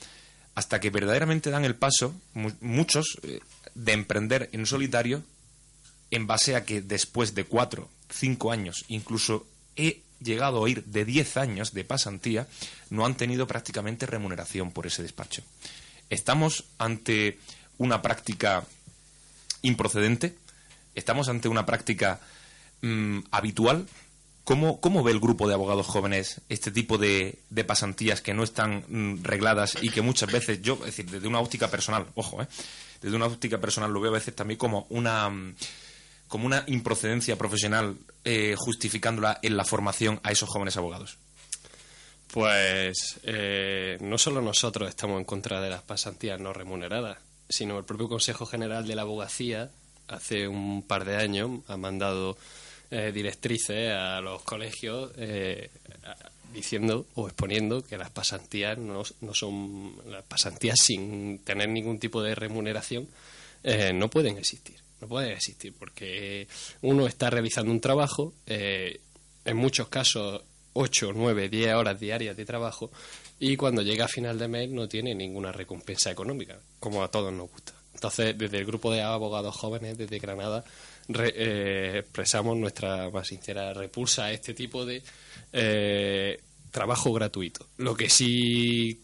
hasta 0.55 0.79
que 0.79 0.91
verdaderamente 0.91 1.49
dan 1.49 1.65
el 1.65 1.75
paso, 1.75 2.15
muchos, 2.61 3.17
eh, 3.23 3.41
de 3.75 3.91
emprender 3.91 4.49
en 4.53 4.65
solitario 4.65 5.23
en 6.11 6.27
base 6.27 6.55
a 6.55 6.63
que 6.63 6.81
después 6.81 7.33
de 7.33 7.43
cuatro, 7.43 7.89
cinco 8.09 8.51
años, 8.51 8.85
incluso 8.87 9.47
he 9.75 10.03
llegado 10.21 10.57
a 10.57 10.61
oír 10.61 10.85
de 10.85 11.05
diez 11.05 11.37
años 11.37 11.73
de 11.73 11.83
pasantía, 11.83 12.47
no 12.91 13.05
han 13.05 13.17
tenido 13.17 13.47
prácticamente 13.47 14.05
remuneración 14.05 14.71
por 14.71 14.85
ese 14.85 15.01
despacho. 15.01 15.41
Estamos 16.11 16.65
ante 16.77 17.39
una 17.79 18.03
práctica 18.03 18.63
improcedente, 19.63 20.35
estamos 20.95 21.29
ante 21.29 21.47
una 21.47 21.65
práctica 21.65 22.19
mm, 22.81 23.19
habitual. 23.31 23.87
¿Cómo, 24.43 24.81
¿Cómo, 24.81 25.03
ve 25.03 25.13
el 25.13 25.21
grupo 25.21 25.47
de 25.47 25.53
abogados 25.53 25.87
jóvenes 25.87 26.41
este 26.49 26.69
tipo 26.69 26.97
de, 26.97 27.39
de 27.49 27.63
pasantías 27.63 28.21
que 28.21 28.33
no 28.33 28.43
están 28.43 28.83
mm, 28.87 29.23
regladas 29.23 29.77
y 29.81 29.89
que 29.89 30.01
muchas 30.01 30.31
veces 30.31 30.61
yo, 30.61 30.75
decir, 30.75 31.09
desde 31.09 31.27
una 31.27 31.39
óptica 31.39 31.69
personal, 31.69 32.07
ojo, 32.15 32.41
eh, 32.41 32.47
desde 33.01 33.15
una 33.15 33.27
óptica 33.27 33.61
personal 33.61 33.91
lo 33.91 34.01
veo 34.01 34.11
a 34.11 34.15
veces 34.15 34.35
también 34.35 34.57
como 34.57 34.85
una 34.89 35.29
mm, 35.29 35.55
como 36.33 36.47
una 36.47 36.63
improcedencia 36.65 37.37
profesional 37.37 37.95
eh, 38.23 38.55
justificándola 38.57 39.37
en 39.43 39.55
la 39.55 39.65
formación 39.65 40.19
a 40.23 40.31
esos 40.31 40.49
jóvenes 40.49 40.77
abogados? 40.77 41.17
Pues 42.31 43.19
eh, 43.21 43.99
no 44.01 44.17
solo 44.17 44.41
nosotros 44.41 44.89
estamos 44.89 45.19
en 45.19 45.25
contra 45.25 45.61
de 45.61 45.69
las 45.69 45.83
pasantías 45.83 46.39
no 46.39 46.51
remuneradas, 46.51 47.19
sino 47.47 47.77
el 47.77 47.85
propio 47.85 48.09
Consejo 48.09 48.47
General 48.47 48.87
de 48.87 48.95
la 48.95 49.03
Abogacía 49.03 49.69
hace 50.07 50.47
un 50.47 50.83
par 50.83 51.05
de 51.05 51.15
años 51.15 51.61
ha 51.67 51.77
mandado 51.77 52.37
eh, 52.91 53.11
directrices 53.13 53.91
a 53.91 54.21
los 54.21 54.41
colegios 54.43 55.11
eh, 55.17 55.69
diciendo 56.53 57.07
o 57.15 57.27
exponiendo 57.27 57.83
que 57.83 57.97
las 57.97 58.11
pasantías 58.11 58.77
no, 58.77 59.03
no, 59.21 59.33
son 59.33 59.95
las 60.09 60.23
pasantías 60.23 60.77
sin 60.79 61.39
tener 61.39 61.69
ningún 61.69 61.99
tipo 61.99 62.21
de 62.21 62.35
remuneración 62.35 63.07
no 63.95 64.09
pueden 64.09 64.37
existir 64.37 64.75
no 64.99 65.07
pueden 65.07 65.31
existir 65.31 65.73
porque 65.73 66.47
uno 66.81 67.07
está 67.07 67.29
realizando 67.29 67.71
un 67.71 67.79
trabajo 67.79 68.33
en 68.45 69.57
muchos 69.57 69.87
casos 69.87 70.41
8, 70.73 71.11
9, 71.15 71.49
10 71.49 71.73
horas 71.75 71.99
diarias 71.99 72.35
de 72.35 72.45
trabajo 72.45 72.91
y 73.39 73.55
cuando 73.55 73.81
llega 73.81 74.05
a 74.05 74.09
final 74.09 74.37
de 74.37 74.47
mes 74.47 74.69
no 74.69 74.87
tiene 74.87 75.13
ninguna 75.13 75.51
recompensa 75.51 76.11
económica, 76.11 76.59
como 76.79 77.03
a 77.03 77.09
todos 77.09 77.31
nos 77.31 77.49
gusta. 77.49 77.73
Entonces, 78.03 78.37
desde 78.37 78.57
el 78.57 78.65
grupo 78.65 78.91
de 78.91 79.01
abogados 79.01 79.55
jóvenes, 79.55 79.97
desde 79.97 80.19
Granada, 80.19 80.65
eh, 81.07 81.99
expresamos 81.99 82.57
nuestra 82.57 83.09
más 83.11 83.29
sincera 83.29 83.73
repulsa 83.73 84.25
a 84.25 84.33
este 84.33 84.53
tipo 84.53 84.85
de 84.85 85.01
eh, 85.53 86.41
trabajo 86.69 87.13
gratuito. 87.13 87.65
Lo 87.77 87.95
que 87.95 88.09
sí 88.09 88.99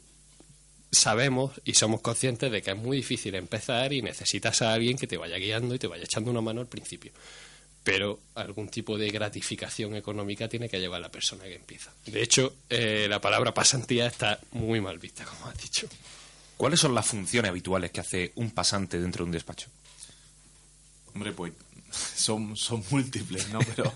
sabemos 0.92 1.62
y 1.64 1.76
somos 1.76 2.02
conscientes 2.02 2.52
de 2.52 2.62
que 2.62 2.72
es 2.72 2.78
muy 2.78 2.98
difícil 2.98 3.36
empezar 3.36 3.94
y 3.94 4.02
necesitas 4.02 4.62
a 4.64 4.74
alguien 4.74 4.98
que 4.98 5.08
te 5.08 5.16
vaya 5.16 5.38
guiando 5.38 5.74
y 5.76 5.80
te 5.80 5.88
vaya 5.88 6.04
echando 6.04 6.30
una 6.32 6.42
mano 6.42 6.60
al 6.60 6.68
principio 6.68 7.14
pero 7.82 8.20
algún 8.36 8.68
tipo 8.68 8.98
de 8.98 9.10
gratificación 9.10 9.96
económica 9.96 10.50
tiene 10.50 10.70
que 10.70 10.80
llevar 10.80 11.00
la 11.00 11.10
persona 11.10 11.46
que 11.46 11.56
empieza. 11.56 11.92
De 12.06 12.22
hecho, 12.22 12.54
eh, 12.70 13.08
la 13.10 13.20
palabra 13.22 13.54
pasantía 13.54 14.06
está 14.06 14.40
muy 14.52 14.82
mal 14.82 15.00
vista, 15.00 15.24
como 15.24 15.48
has 15.48 15.58
dicho. 15.58 15.88
¿Cuáles 16.60 16.82
son 16.82 16.94
las 16.94 17.08
funciones 17.08 17.48
habituales 17.48 17.90
que 17.90 18.02
hace 18.02 18.34
un 18.36 18.52
pasante 18.52 19.00
dentro 19.00 19.24
de 19.24 19.28
un 19.28 19.32
despacho? 19.32 19.70
Hombre, 21.16 21.32
pues 21.32 21.54
son, 21.90 22.58
son 22.58 22.84
múltiples, 22.92 23.48
¿no? 23.48 23.60
Pero 23.60 23.94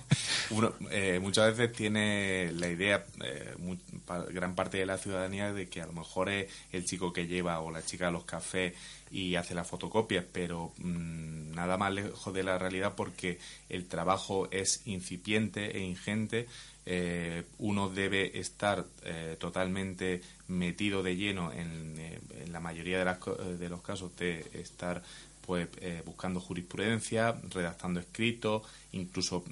uno, 0.50 0.72
eh, 0.90 1.20
muchas 1.22 1.58
veces 1.58 1.76
tiene 1.76 2.54
la 2.54 2.70
idea, 2.70 3.06
eh, 3.22 3.54
gran 4.30 4.56
parte 4.56 4.78
de 4.78 4.86
la 4.86 4.98
ciudadanía, 4.98 5.52
de 5.52 5.68
que 5.68 5.82
a 5.82 5.88
lo 5.88 5.92
mejor 5.92 6.30
es 6.30 6.50
el 6.72 6.86
chico 6.86 7.12
que 7.12 7.28
lleva 7.28 7.60
o 7.60 7.70
la 7.70 7.84
chica 7.84 8.08
a 8.08 8.12
los 8.12 8.24
cafés 8.24 8.74
y 9.12 9.36
hace 9.36 9.56
las 9.56 9.68
fotocopias, 9.68 10.24
pero 10.32 10.72
mm, 10.78 11.33
nada 11.54 11.78
más 11.78 11.94
lejos 11.94 12.34
de 12.34 12.44
la 12.44 12.58
realidad 12.58 12.94
porque 12.96 13.40
el 13.70 13.88
trabajo 13.88 14.48
es 14.52 14.82
incipiente 14.86 15.78
e 15.78 15.82
ingente. 15.82 16.48
Eh, 16.86 17.44
uno 17.60 17.88
debe 17.88 18.38
estar 18.40 18.86
totalmente 19.40 20.22
metido 20.50 21.02
de 21.02 21.16
lleno 21.16 21.54
en, 21.54 21.98
en 21.98 22.52
la 22.52 22.60
mayoría 22.60 23.00
de, 23.00 23.06
las, 23.06 23.20
de 23.60 23.70
los 23.70 23.82
casos 23.82 24.16
de 24.18 24.46
estar 24.54 25.02
pues 25.46 25.68
eh, 25.82 26.02
buscando 26.06 26.40
jurisprudencia, 26.40 27.36
redactando 27.50 28.00
escritos, 28.00 28.64
incluso 28.92 29.44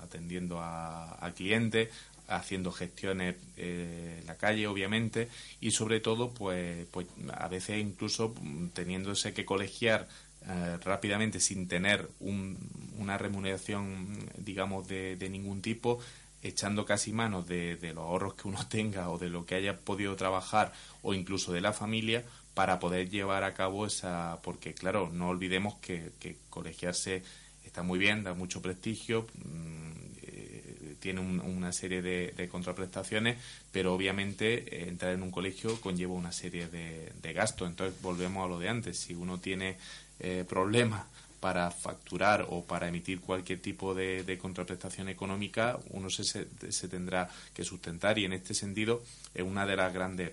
atendiendo 0.00 0.60
a, 0.60 1.32
clientes, 1.36 1.88
haciendo 2.28 2.70
gestiones 2.72 3.36
eh, 3.56 4.18
en 4.20 4.26
la 4.26 4.36
calle, 4.36 4.66
obviamente, 4.66 5.28
y 5.60 5.70
sobre 5.72 6.00
todo, 6.00 6.30
pues, 6.30 6.86
pues 6.90 7.06
a 7.32 7.48
veces 7.48 7.78
incluso 7.78 8.34
teniéndose 8.72 9.32
que 9.32 9.44
colegiar 9.44 10.08
eh, 10.46 10.78
rápidamente 10.82 11.40
sin 11.40 11.68
tener 11.68 12.08
una 12.20 13.18
remuneración, 13.18 14.18
digamos, 14.36 14.88
de, 14.88 15.16
de, 15.16 15.28
ningún 15.28 15.62
tipo, 15.62 15.98
echando 16.42 16.84
casi 16.84 17.12
manos 17.12 17.46
de, 17.48 17.76
de 17.76 17.92
los 17.92 18.04
ahorros 18.04 18.34
que 18.34 18.48
uno 18.48 18.66
tenga 18.68 19.10
o 19.10 19.18
de 19.18 19.28
lo 19.28 19.46
que 19.46 19.54
haya 19.54 19.76
podido 19.76 20.16
trabajar 20.16 20.72
o 21.02 21.14
incluso 21.14 21.52
de 21.52 21.60
la 21.60 21.72
familia, 21.72 22.24
para 22.58 22.80
poder 22.80 23.08
llevar 23.08 23.44
a 23.44 23.54
cabo 23.54 23.86
esa, 23.86 24.40
porque 24.42 24.74
claro, 24.74 25.10
no 25.12 25.28
olvidemos 25.28 25.76
que, 25.76 26.10
colegiarse 26.50 27.22
está 27.64 27.84
muy 27.84 28.00
bien, 28.00 28.24
da 28.24 28.34
mucho 28.34 28.60
prestigio, 28.60 29.28
mm, 29.44 29.92
eh, 30.22 30.96
tiene 30.98 31.20
una 31.20 31.72
serie 31.72 32.02
de, 32.02 32.48
contraprestaciones, 32.48 33.38
pero 33.70 33.94
obviamente 33.94 34.74
eh, 34.74 34.88
entrar 34.88 35.12
en 35.12 35.22
un 35.22 35.30
colegio 35.30 35.80
conlleva 35.80 36.14
una 36.14 36.32
serie 36.32 36.66
de, 36.66 37.32
gastos. 37.32 37.68
Entonces 37.68 38.02
volvemos 38.02 38.44
a 38.44 38.48
lo 38.48 38.58
de 38.58 38.68
antes, 38.68 38.98
si 38.98 39.14
uno 39.14 39.38
tiene 39.38 39.76
eh, 40.20 40.44
problemas 40.48 41.06
para 41.40 41.70
facturar 41.70 42.46
o 42.50 42.64
para 42.64 42.88
emitir 42.88 43.20
cualquier 43.20 43.60
tipo 43.60 43.94
de, 43.94 44.38
contraprestación 44.40 45.08
económica, 45.08 45.78
uno 45.90 46.10
se, 46.10 46.24
se, 46.24 46.88
tendrá 46.88 47.30
que 47.54 47.64
sustentar 47.64 48.18
y 48.18 48.24
en 48.24 48.32
este 48.32 48.54
sentido 48.54 49.02
es 49.34 49.42
una 49.42 49.64
de 49.64 49.76
las 49.76 49.92
grandes 49.92 50.32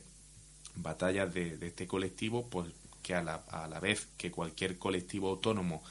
batallas 0.75 1.33
de, 1.33 1.57
este 1.61 1.87
colectivo, 1.87 2.47
pues 2.49 2.67
que 3.03 3.13
a 3.13 3.21
la, 3.21 3.35
a 3.49 3.67
la, 3.67 3.79
vez 3.79 4.07
que 4.17 4.31
cualquier 4.31 4.79
colectivo 4.79 5.29
autónomo 5.29 5.83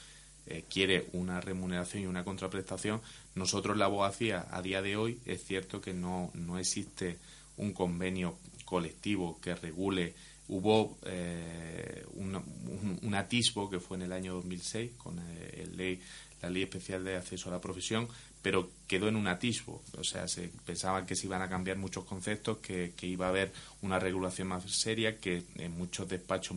eh, 0.47 0.65
quiere 0.69 1.07
una 1.13 1.39
remuneración 1.39 2.03
y 2.03 2.07
una 2.07 2.25
contraprestación, 2.25 3.01
nosotros 3.35 3.77
la 3.77 3.85
abogacía 3.85 4.45
a 4.51 4.61
día 4.61 4.81
de 4.81 4.97
hoy 4.97 5.19
es 5.25 5.43
cierto 5.43 5.81
que 5.81 5.93
no, 5.93 6.29
no 6.33 6.59
existe 6.59 7.17
un 7.57 7.73
convenio 7.73 8.37
colectivo 8.65 9.39
que 9.41 9.55
regule. 9.55 10.13
Hubo 10.47 10.97
eh, 11.05 12.05
un, 12.13 13.15
atisbo 13.15 13.69
que 13.69 13.79
fue 13.79 13.97
en 13.97 14.03
el 14.03 14.11
año 14.11 14.33
2006 14.35 14.91
con 14.97 15.17
eh, 15.19 15.63
el 15.63 15.77
ley, 15.77 15.99
la 16.41 16.49
ley 16.49 16.63
especial 16.63 17.03
de 17.03 17.15
acceso 17.15 17.49
a 17.49 17.53
la 17.53 17.61
profesión, 17.61 18.07
pero 18.45 18.69
quedó 18.87 19.07
en 19.07 19.15
un 19.15 19.27
atisbo. 19.27 19.81
O 19.97 20.03
sea, 20.03 20.27
se 20.27 20.51
pensaba 20.67 21.03
que 21.05 21.15
se 21.15 21.25
iban 21.25 21.41
a 21.41 21.49
cambiar 21.49 21.77
muchos 21.77 22.05
conceptos, 22.05 22.59
que, 22.59 22.93
iba 23.01 23.25
a 23.25 23.29
haber 23.29 23.51
una 23.81 23.97
regulación 23.97 24.49
más 24.49 24.63
seria, 24.69 25.17
que 25.17 25.43
en 25.55 25.75
muchos 25.75 26.07
despachos, 26.07 26.55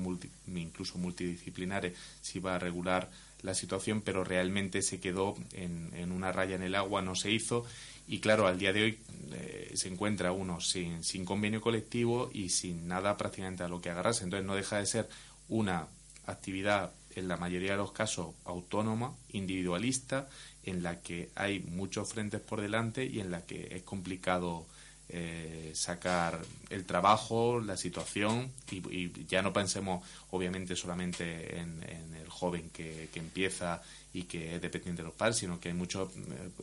incluso 0.54 0.98
multidisciplinares, 0.98 1.96
se 2.20 2.38
iba 2.38 2.54
a 2.54 2.58
regular 2.58 3.08
la 3.40 3.54
situación, 3.54 4.02
pero 4.02 4.22
realmente 4.22 4.82
se 4.82 5.00
quedó 5.00 5.34
en, 5.52 6.12
una 6.12 6.30
raya 6.30 6.56
en 6.56 6.62
el 6.62 6.74
agua, 6.74 7.00
no 7.00 7.14
se 7.14 7.30
hizo. 7.30 7.64
Y 8.08 8.20
claro, 8.20 8.46
al 8.46 8.58
día 8.58 8.72
de 8.72 8.82
hoy 8.82 8.98
eh, 9.32 9.72
se 9.74 9.88
encuentra 9.88 10.32
uno 10.32 10.60
sin, 10.60 11.04
sin 11.04 11.24
convenio 11.26 11.60
colectivo 11.60 12.30
y 12.32 12.48
sin 12.48 12.88
nada 12.88 13.16
prácticamente 13.18 13.62
a 13.62 13.68
lo 13.68 13.80
que 13.80 13.90
agarrarse. 13.90 14.24
Entonces 14.24 14.46
no 14.46 14.54
deja 14.54 14.78
de 14.78 14.86
ser 14.86 15.08
una 15.48 15.86
actividad 16.26 16.92
en 17.14 17.28
la 17.28 17.36
mayoría 17.36 17.72
de 17.72 17.76
los 17.76 17.92
casos 17.92 18.34
autónoma, 18.44 19.14
individualista, 19.32 20.28
en 20.64 20.82
la 20.82 21.00
que 21.00 21.30
hay 21.34 21.60
muchos 21.60 22.08
frentes 22.08 22.40
por 22.40 22.60
delante 22.60 23.04
y 23.04 23.20
en 23.20 23.30
la 23.30 23.42
que 23.42 23.68
es 23.72 23.82
complicado 23.82 24.66
eh, 25.10 25.72
sacar 25.74 26.38
el 26.68 26.84
trabajo, 26.84 27.60
la 27.60 27.76
situación 27.78 28.52
y, 28.70 29.24
ya 29.26 29.40
no 29.40 29.52
pensemos 29.54 30.06
obviamente 30.30 30.76
solamente 30.76 31.58
en, 31.58 31.82
el 32.14 32.28
joven 32.28 32.68
que, 32.70 33.08
empieza 33.14 33.82
y 34.12 34.24
que 34.24 34.56
es 34.56 34.62
dependiente 34.62 35.02
de 35.02 35.08
los 35.08 35.16
padres, 35.16 35.36
sino 35.36 35.58
que 35.58 35.68
hay 35.68 35.74
muchas 35.74 36.08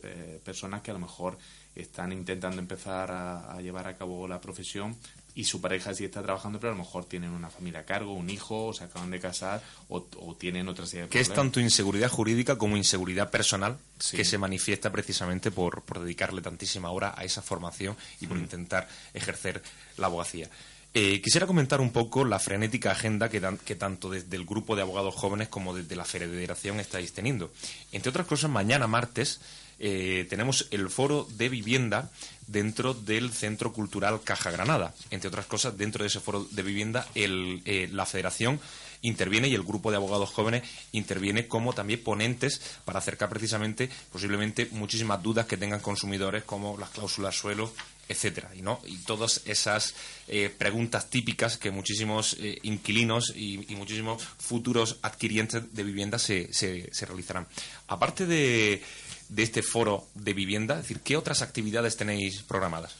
eh, 0.04 0.40
personas 0.44 0.82
que 0.82 0.90
a 0.90 0.94
lo 0.94 1.00
mejor 1.00 1.38
están 1.74 2.12
intentando 2.12 2.60
empezar 2.60 3.10
a, 3.10 3.60
llevar 3.60 3.88
a 3.88 3.96
cabo 3.96 4.26
la 4.28 4.40
profesión 4.40 4.96
y 5.36 5.44
su 5.44 5.60
pareja 5.60 5.94
sí 5.94 6.04
está 6.04 6.22
trabajando, 6.22 6.58
pero 6.58 6.72
a 6.72 6.76
lo 6.76 6.82
mejor 6.82 7.04
tienen 7.04 7.30
una 7.30 7.50
familia 7.50 7.80
a 7.80 7.84
cargo, 7.84 8.14
un 8.14 8.30
hijo, 8.30 8.68
o 8.68 8.72
se 8.72 8.84
acaban 8.84 9.10
de 9.10 9.20
casar, 9.20 9.62
o, 9.88 10.00
tienen 10.38 10.66
otra 10.66 10.86
serie 10.86 11.04
de 11.04 11.08
Que 11.10 11.20
es 11.20 11.32
tanto 11.32 11.60
inseguridad 11.60 12.08
jurídica 12.08 12.56
como 12.56 12.76
inseguridad 12.76 13.30
personal 13.30 13.76
que 14.10 14.24
se 14.24 14.38
manifiesta 14.38 14.90
precisamente 14.90 15.50
por, 15.50 15.82
por 15.82 16.00
dedicarle 16.00 16.40
tantísima 16.40 16.90
hora 16.90 17.14
a 17.14 17.22
esa 17.24 17.42
formación 17.42 17.94
y 18.18 18.26
por 18.26 18.38
mm. 18.38 18.40
intentar 18.40 18.88
ejercer 19.12 19.62
la 19.98 20.06
abogacía. 20.06 20.48
Eh, 20.94 21.20
quisiera 21.20 21.46
comentar 21.46 21.82
un 21.82 21.92
poco 21.92 22.24
la 22.24 22.38
frenética 22.38 22.92
agenda 22.92 23.28
que, 23.28 23.42
que, 23.66 23.74
tanto 23.74 24.08
desde 24.08 24.34
el 24.36 24.46
grupo 24.46 24.74
de 24.74 24.80
abogados 24.80 25.14
jóvenes 25.14 25.48
como 25.48 25.74
desde 25.74 25.94
la 25.96 26.06
federación 26.06 26.80
estáis 26.80 27.12
teniendo. 27.12 27.52
Entre 27.92 28.08
otras 28.08 28.26
cosas, 28.26 28.50
mañana 28.50 28.86
martes 28.86 29.40
eh, 29.78 30.26
tenemos 30.30 30.68
el 30.70 30.88
foro 30.88 31.28
de 31.36 31.48
vivienda 31.48 32.10
dentro 32.46 32.94
del 32.94 33.32
Centro 33.32 33.72
Cultural 33.72 34.22
Caja 34.22 34.50
Granada. 34.50 34.94
Entre 35.10 35.28
otras 35.28 35.46
cosas, 35.46 35.76
dentro 35.76 36.02
de 36.02 36.08
ese 36.08 36.20
foro 36.20 36.46
de 36.50 36.62
vivienda, 36.62 37.06
eh, 37.14 37.88
la 37.92 38.06
Federación 38.06 38.60
interviene 39.02 39.48
y 39.48 39.54
el 39.54 39.62
grupo 39.62 39.90
de 39.90 39.98
abogados 39.98 40.30
jóvenes 40.30 40.62
interviene 40.92 41.46
como 41.46 41.74
también 41.74 42.02
ponentes 42.02 42.60
para 42.84 42.98
acercar 42.98 43.28
precisamente, 43.28 43.90
posiblemente, 44.10 44.68
muchísimas 44.72 45.22
dudas 45.22 45.46
que 45.46 45.58
tengan 45.58 45.80
consumidores 45.80 46.44
como 46.44 46.78
las 46.78 46.90
cláusulas 46.90 47.36
suelo, 47.36 47.70
etcétera 48.08 48.52
y 48.54 48.62
no 48.62 48.80
y 48.86 48.98
todas 48.98 49.42
esas 49.46 49.94
eh, 50.28 50.48
preguntas 50.56 51.10
típicas 51.10 51.58
que 51.58 51.72
muchísimos 51.72 52.36
inquilinos 52.62 53.32
y, 53.34 53.58
muchísimos 53.74 54.22
futuros 54.22 54.98
adquirientes 55.02 55.74
de 55.74 55.82
vivienda 55.82 56.18
se, 56.18 56.52
se 56.52 57.06
realizarán 57.06 57.48
aparte 57.88 58.26
de 58.26 58.80
de 59.28 59.42
este 59.42 59.62
foro 59.62 60.06
de 60.14 60.32
vivienda? 60.32 60.74
Es 60.74 60.82
decir, 60.82 61.00
¿qué 61.00 61.16
otras 61.16 61.42
actividades 61.42 61.96
tenéis 61.96 62.42
programadas? 62.42 62.94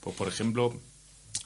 Pues, 0.00 0.16
por 0.16 0.28
ejemplo, 0.28 0.74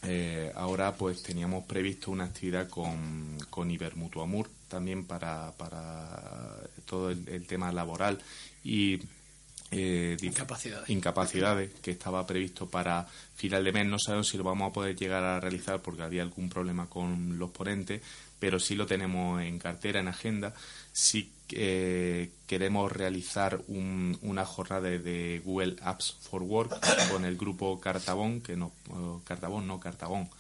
eh, 0.03 0.53
ahora 0.55 0.95
pues 0.95 1.23
teníamos 1.23 1.65
previsto 1.65 2.11
una 2.11 2.25
actividad 2.25 2.69
con, 2.69 3.39
con 3.51 3.71
Ibermutuamur 3.71 4.49
también 4.69 5.05
para, 5.05 5.53
para 5.53 6.57
todo 6.85 7.11
el, 7.11 7.47
tema 7.47 7.73
laboral 7.73 8.19
y 8.65 9.01
eh, 9.71 10.17
incapacidades. 10.21 10.91
incapacidades 10.91 11.71
que 11.81 11.93
estaba 11.93 12.27
previsto 12.27 12.69
para 12.69 13.07
final 13.37 13.65
de 13.65 13.73
mes. 13.73 13.87
No 13.87 13.99
sabemos 13.99 14.29
si 14.29 14.37
lo 14.37 14.45
vamos 14.45 14.71
a 14.71 14.73
poder 14.73 14.97
llegar 14.97 15.23
a 15.25 15.41
realizar 15.41 15.81
porque 15.81 16.03
había 16.03 16.23
algún 16.23 16.49
problema 16.49 16.89
con 16.89 17.39
los 17.39 17.51
ponentes, 17.51 18.03
pero 18.39 18.59
sí 18.59 18.75
lo 18.75 18.87
tenemos 18.87 19.43
en 19.43 19.59
cartera, 19.59 20.01
en 20.01 20.09
agenda. 20.09 20.55
Sí 20.97 21.31
eh, 21.53 22.31
queremos 22.47 22.91
realizar 22.91 23.61
una 23.69 24.47
jornada 24.47 24.89
de, 24.89 25.43
Google 25.45 25.77
Apps 25.83 26.17
for 26.23 26.43
Work 26.43 26.75
con 27.13 27.27
el 27.27 27.37
grupo 27.37 27.79
Cartabón, 27.79 28.41
que 28.41 28.57
no, 28.57 28.73
Cartabón, 29.25 29.67
no 29.67 29.79
Cartabón, 29.79 30.31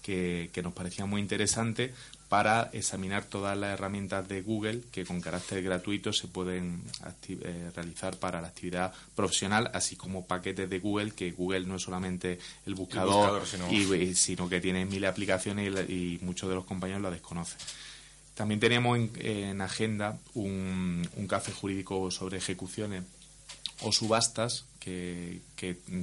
que, 0.00 0.50
nos 0.62 0.72
parecía 0.72 1.04
muy 1.04 1.20
interesante 1.20 1.92
para 2.28 2.70
examinar 2.72 3.24
todas 3.24 3.58
las 3.58 3.72
herramientas 3.72 4.28
de 4.28 4.42
Google 4.42 4.82
que 4.92 5.04
con 5.04 5.20
carácter 5.20 5.64
gratuito 5.64 6.12
se 6.12 6.28
pueden 6.28 6.80
eh, 7.28 7.70
realizar 7.74 8.16
para 8.16 8.40
la 8.40 8.48
actividad 8.48 8.92
profesional, 9.16 9.68
así 9.74 9.96
como 9.96 10.26
paquetes 10.26 10.70
de 10.70 10.78
Google, 10.78 11.10
que 11.10 11.32
Google 11.32 11.66
no 11.66 11.74
es 11.74 11.82
solamente 11.82 12.38
el 12.66 12.76
buscador, 12.76 13.44
sino... 13.46 14.48
que 14.48 14.60
tiene 14.60 14.86
mil 14.86 15.04
aplicaciones 15.06 15.88
y, 15.88 15.92
y 15.92 16.18
muchos 16.22 16.48
de 16.48 16.54
los 16.54 16.64
compañeros 16.64 17.02
lo 17.02 17.10
desconocen. 17.10 17.58
También 18.34 18.60
teníamos 18.60 18.98
en, 19.18 19.60
agenda 19.60 20.18
un, 20.34 21.08
café 21.28 21.52
jurídico 21.52 22.10
sobre 22.10 22.38
ejecuciones 22.38 23.04
o 23.80 23.92
subastas 23.92 24.64
que, 24.80 25.40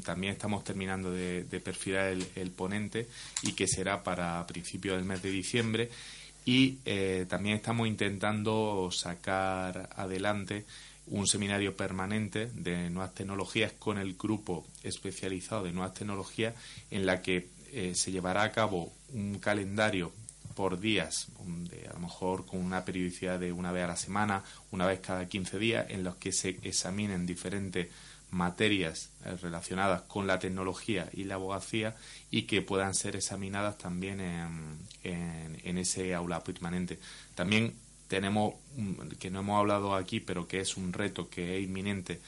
también 0.04 0.34
estamos 0.34 0.64
terminando 0.64 1.12
de, 1.12 1.44
perfilar 1.64 2.16
el, 2.36 2.52
ponente 2.52 3.08
y 3.44 3.54
que 3.54 3.68
será 3.68 4.04
para 4.04 4.46
principios 4.48 4.98
del 4.98 5.06
mes 5.06 5.22
de 5.22 5.30
diciembre. 5.30 5.90
Y 6.46 6.80
eh, 6.86 7.26
también 7.30 7.56
estamos 7.56 7.88
intentando 7.88 8.90
sacar 8.92 9.90
adelante 9.96 10.66
un 11.08 11.28
seminario 11.28 11.76
permanente 11.76 12.48
de 12.48 12.90
nuevas 12.90 13.14
tecnologías 13.14 13.74
con 13.74 13.98
el 13.98 14.16
grupo 14.16 14.66
especializado 14.84 15.64
de 15.64 15.72
nuevas 15.72 15.94
tecnologías 15.94 16.56
en 16.90 17.06
la 17.06 17.22
que 17.22 17.50
eh, 17.74 17.94
se 17.96 18.12
llevará 18.12 18.44
a 18.44 18.52
cabo 18.52 18.92
un 19.14 19.40
calendario 19.40 20.12
por 20.56 20.80
días, 20.80 21.28
a 21.90 21.94
lo 21.94 22.00
mejor 22.00 22.46
con 22.46 22.60
una 22.60 22.86
periodicidad 22.86 23.40
de 23.40 23.52
una 23.52 23.72
vez 23.72 23.84
a 23.86 23.88
la 23.88 23.96
semana, 23.96 24.44
una 24.72 24.86
vez 24.86 25.00
cada 25.00 25.28
15 25.28 25.60
días, 25.60 25.86
en 25.90 26.04
los 26.04 26.16
que 26.16 26.32
se 26.32 26.60
examinen 26.64 27.26
diferentes 27.26 27.88
materias 28.32 29.10
eh, 29.26 29.36
relacionadas 29.42 30.02
con 30.04 30.26
la 30.26 30.40
tecnología 30.40 31.10
y 31.14 31.26
la 31.26 31.36
abogacía 31.36 31.96
y 32.32 32.44
que 32.44 32.62
puedan 32.62 32.96
ser 32.96 33.16
examinadas 33.16 33.78
también 33.78 34.22
en, 34.22 34.78
en, 35.04 35.78
ese 35.78 36.16
aula 36.16 36.44
permanente. 36.44 36.98
También 37.36 37.76
tenemos, 38.08 38.56
que 39.20 39.30
no 39.30 39.40
hemos 39.40 39.60
hablado 39.60 39.96
aquí, 39.96 40.20
pero 40.20 40.48
que 40.48 40.62
es 40.62 40.78
un 40.78 40.94
reto 40.94 41.30
que 41.30 41.58
es 41.58 41.64
inminente 41.64 42.20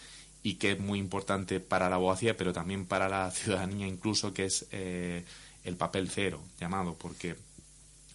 y 0.43 0.55
que 0.55 0.73
es 0.73 0.79
muy 0.79 0.99
importante 0.99 1.59
para 1.62 1.89
la 1.89 1.95
abogacía, 1.95 2.36
pero 2.36 2.53
también 2.53 2.86
para 2.86 3.07
la 3.07 3.31
ciudadanía 3.31 3.88
incluso, 3.88 4.33
que 4.33 4.45
es 4.45 4.65
eh, 4.71 5.23
el 5.63 5.77
papel 5.77 6.09
cero, 6.09 6.41
llamado, 6.59 6.95
porque 6.95 7.36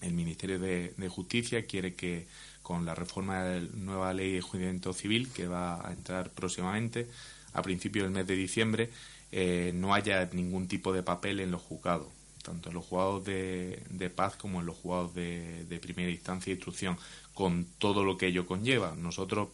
el 0.01 0.13
Ministerio 0.13 0.59
de, 0.59 0.93
Justicia 1.09 1.65
quiere 1.67 1.95
que 1.95 2.27
con 2.63 2.85
la 2.85 2.95
reforma 2.95 3.43
de 3.43 3.63
la 3.63 3.69
nueva 3.75 4.13
ley 4.13 4.33
de 4.33 4.41
juicio 4.41 4.93
civil 4.93 5.31
que 5.33 5.47
va 5.47 5.87
a 5.87 5.93
entrar 5.93 6.31
próximamente 6.31 7.09
a 7.53 7.63
principios 7.63 8.05
del 8.05 8.13
mes 8.13 8.27
de 8.27 8.37
diciembre 8.37 8.91
eh, 9.33 9.73
no 9.75 9.95
haya 9.95 10.29
ningún 10.33 10.69
tipo 10.69 10.93
de 10.93 11.03
papel 11.03 11.41
en 11.41 11.51
los 11.51 11.63
juzgados 11.63 12.19
tanto 12.49 12.71
en 12.71 12.77
los 12.77 12.85
juzgados 12.87 13.25
de, 13.25 14.13
paz 14.15 14.37
como 14.37 14.61
en 14.61 14.67
los 14.67 14.77
juzgados 14.77 15.15
de, 15.15 15.79
primera 15.83 16.11
instancia 16.11 16.51
e 16.51 16.55
instrucción 16.55 16.97
con 17.35 17.67
todo 17.79 18.05
lo 18.05 18.17
que 18.17 18.27
ello 18.27 18.47
conlleva. 18.47 18.95
Nosotros 18.97 19.49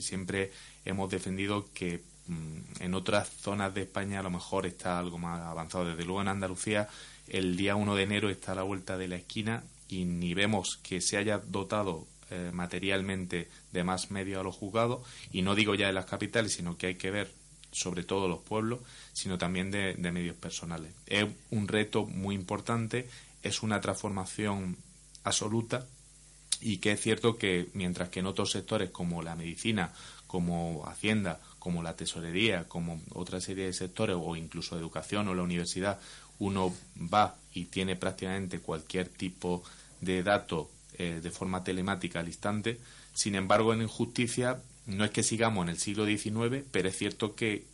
siempre 0.00 0.52
hemos 0.84 1.10
defendido 1.10 1.68
que 1.74 2.02
mm, 2.28 2.82
en 2.82 2.94
otras 2.94 3.28
zonas 3.28 3.74
de 3.74 3.82
España 3.82 4.20
a 4.20 4.22
lo 4.22 4.30
mejor 4.30 4.66
está 4.66 4.98
algo 4.98 5.18
más 5.18 5.40
avanzado. 5.42 5.84
Desde 5.84 6.04
luego 6.04 6.22
en 6.22 6.28
Andalucía 6.28 6.88
el 7.28 7.56
día 7.56 7.76
1 7.76 7.94
de 7.94 8.02
enero 8.02 8.30
está 8.30 8.52
a 8.52 8.56
la 8.56 8.62
vuelta 8.62 8.98
de 8.98 9.08
la 9.08 9.16
esquina 9.16 9.64
y 9.88 10.04
ni 10.04 10.34
vemos 10.34 10.78
que 10.82 11.00
se 11.00 11.16
haya 11.16 11.38
dotado 11.38 12.06
eh, 12.30 12.50
materialmente 12.50 13.48
de 13.72 13.84
más 13.84 14.10
medios 14.10 14.40
a 14.40 14.42
los 14.42 14.56
juzgados, 14.56 15.06
y 15.32 15.42
no 15.42 15.54
digo 15.54 15.74
ya 15.74 15.88
de 15.88 15.92
las 15.92 16.06
capitales, 16.06 16.54
sino 16.54 16.78
que 16.78 16.86
hay 16.86 16.94
que 16.94 17.10
ver 17.10 17.30
sobre 17.72 18.04
todo 18.04 18.26
los 18.26 18.40
pueblos, 18.40 18.80
sino 19.12 19.36
también 19.36 19.70
de, 19.70 19.94
medios 19.96 20.36
personales. 20.36 20.94
Es 21.06 21.26
un 21.50 21.68
reto 21.68 22.06
muy 22.06 22.34
importante, 22.34 23.08
es 23.42 23.62
una 23.62 23.80
transformación 23.82 24.78
absoluta 25.24 25.86
y 26.60 26.78
que 26.78 26.92
es 26.92 27.00
cierto 27.00 27.36
que 27.36 27.68
mientras 27.74 28.08
que 28.08 28.20
en 28.20 28.26
otros 28.26 28.52
sectores 28.52 28.90
como 28.90 29.22
la 29.22 29.34
medicina, 29.34 29.92
como 30.26 30.86
Hacienda, 30.86 31.40
como 31.58 31.82
la 31.82 31.96
tesorería, 31.96 32.68
como 32.68 33.02
otra 33.14 33.40
serie 33.40 33.66
de 33.66 33.72
sectores 33.72 34.16
o 34.18 34.36
incluso 34.36 34.78
educación 34.78 35.28
o 35.28 35.34
la 35.34 35.42
universidad 35.42 36.00
uno 36.42 36.74
va 37.12 37.36
y 37.54 37.66
tiene 37.66 37.96
prácticamente 37.96 38.58
cualquier 38.58 39.08
tipo 39.08 39.62
de 40.00 40.22
dato 40.22 40.70
eh, 40.98 41.20
de 41.22 41.30
forma 41.30 41.62
telemática 41.62 42.20
al 42.20 42.26
instante. 42.26 42.78
Sin 43.14 43.36
embargo, 43.36 43.72
en 43.72 43.86
justicia 43.86 44.58
no 44.86 45.04
es 45.04 45.12
que 45.12 45.22
sigamos 45.22 45.64
en 45.64 45.68
el 45.70 45.78
siglo 45.78 46.04
XIX, 46.04 46.64
pero 46.70 46.88
es 46.88 46.96
cierto 46.96 47.36
que... 47.36 47.64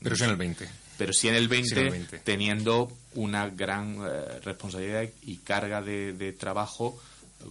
pero 0.00 0.14
sí 0.16 0.24
en 0.24 0.30
el 0.30 0.54
XX. 0.54 0.68
Pero 0.96 1.12
sí 1.12 1.28
en 1.28 1.34
el 1.34 1.48
XX, 1.48 2.22
teniendo 2.22 2.92
una 3.14 3.48
gran 3.48 3.96
eh, 3.96 4.40
responsabilidad 4.44 5.08
y 5.22 5.38
carga 5.38 5.82
de 5.82 6.36
trabajo 6.38 7.00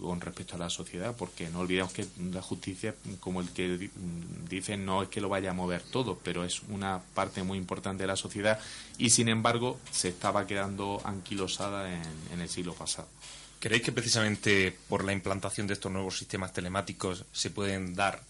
con 0.00 0.20
respecto 0.20 0.56
a 0.56 0.58
la 0.58 0.70
sociedad, 0.70 1.14
porque 1.16 1.48
no 1.48 1.60
olvidemos 1.60 1.92
que 1.92 2.06
la 2.32 2.42
justicia, 2.42 2.94
como 3.20 3.40
el 3.40 3.48
que 3.50 3.90
dice, 4.48 4.76
no 4.76 5.02
es 5.02 5.08
que 5.08 5.20
lo 5.20 5.28
vaya 5.28 5.50
a 5.50 5.54
mover 5.54 5.82
todo, 5.82 6.18
pero 6.22 6.44
es 6.44 6.62
una 6.68 7.00
parte 7.14 7.42
muy 7.42 7.58
importante 7.58 8.02
de 8.02 8.08
la 8.08 8.16
sociedad 8.16 8.58
y 8.98 9.10
sin 9.10 9.28
embargo 9.28 9.78
se 9.90 10.08
estaba 10.08 10.46
quedando 10.46 11.00
anquilosada 11.04 11.92
en, 11.92 12.02
en 12.32 12.40
el 12.40 12.48
siglo 12.48 12.74
pasado. 12.74 13.08
¿Creéis 13.60 13.82
que 13.82 13.92
precisamente 13.92 14.76
por 14.88 15.04
la 15.04 15.12
implantación 15.12 15.66
de 15.66 15.74
estos 15.74 15.90
nuevos 15.90 16.18
sistemas 16.18 16.52
telemáticos 16.52 17.24
se 17.32 17.50
pueden 17.50 17.94
dar 17.94 18.22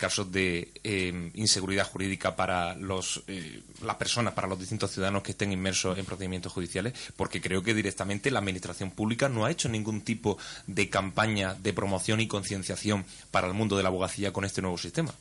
casos 0.00 0.32
de 0.32 0.72
eh, 0.82 1.30
inseguridad 1.34 1.86
jurídica 1.86 2.34
para 2.34 2.74
los, 2.74 3.22
eh, 3.28 3.62
las 3.82 3.96
personas, 3.96 4.32
para 4.32 4.48
los 4.48 4.58
distintos 4.58 4.90
ciudadanos 4.90 5.22
que 5.22 5.32
estén 5.32 5.52
inmersos 5.52 5.98
en 5.98 6.06
procedimientos 6.06 6.52
judiciales, 6.52 6.94
porque 7.16 7.42
creo 7.42 7.62
que 7.62 7.74
directamente 7.74 8.30
la 8.30 8.38
Administración 8.38 8.92
Pública 8.92 9.28
no 9.28 9.44
ha 9.44 9.50
hecho 9.50 9.68
ningún 9.68 10.00
tipo 10.00 10.38
de 10.66 10.88
campaña 10.88 11.54
de 11.54 11.74
promoción 11.74 12.20
y 12.20 12.26
concienciación 12.26 13.04
para 13.30 13.46
el 13.46 13.52
mundo 13.52 13.76
de 13.76 13.82
la 13.82 13.90
abogacía 13.90 14.32
con 14.32 14.46
este 14.46 14.62
nuevo 14.62 14.78
sistema. 14.78 15.14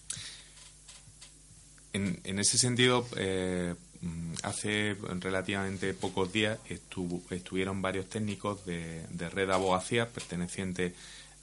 En, 1.91 2.21
en 2.23 2.39
ese 2.39 2.57
sentido, 2.57 3.05
eh, 3.17 3.75
hace 4.43 4.95
relativamente 5.19 5.93
pocos 5.93 6.31
días 6.31 6.57
estuvieron 7.29 7.81
varios 7.81 8.07
técnicos 8.07 8.65
de, 8.65 9.05
de 9.09 9.29
Red 9.29 9.49
Abogacía 9.49 10.07
pertenecientes 10.07 10.93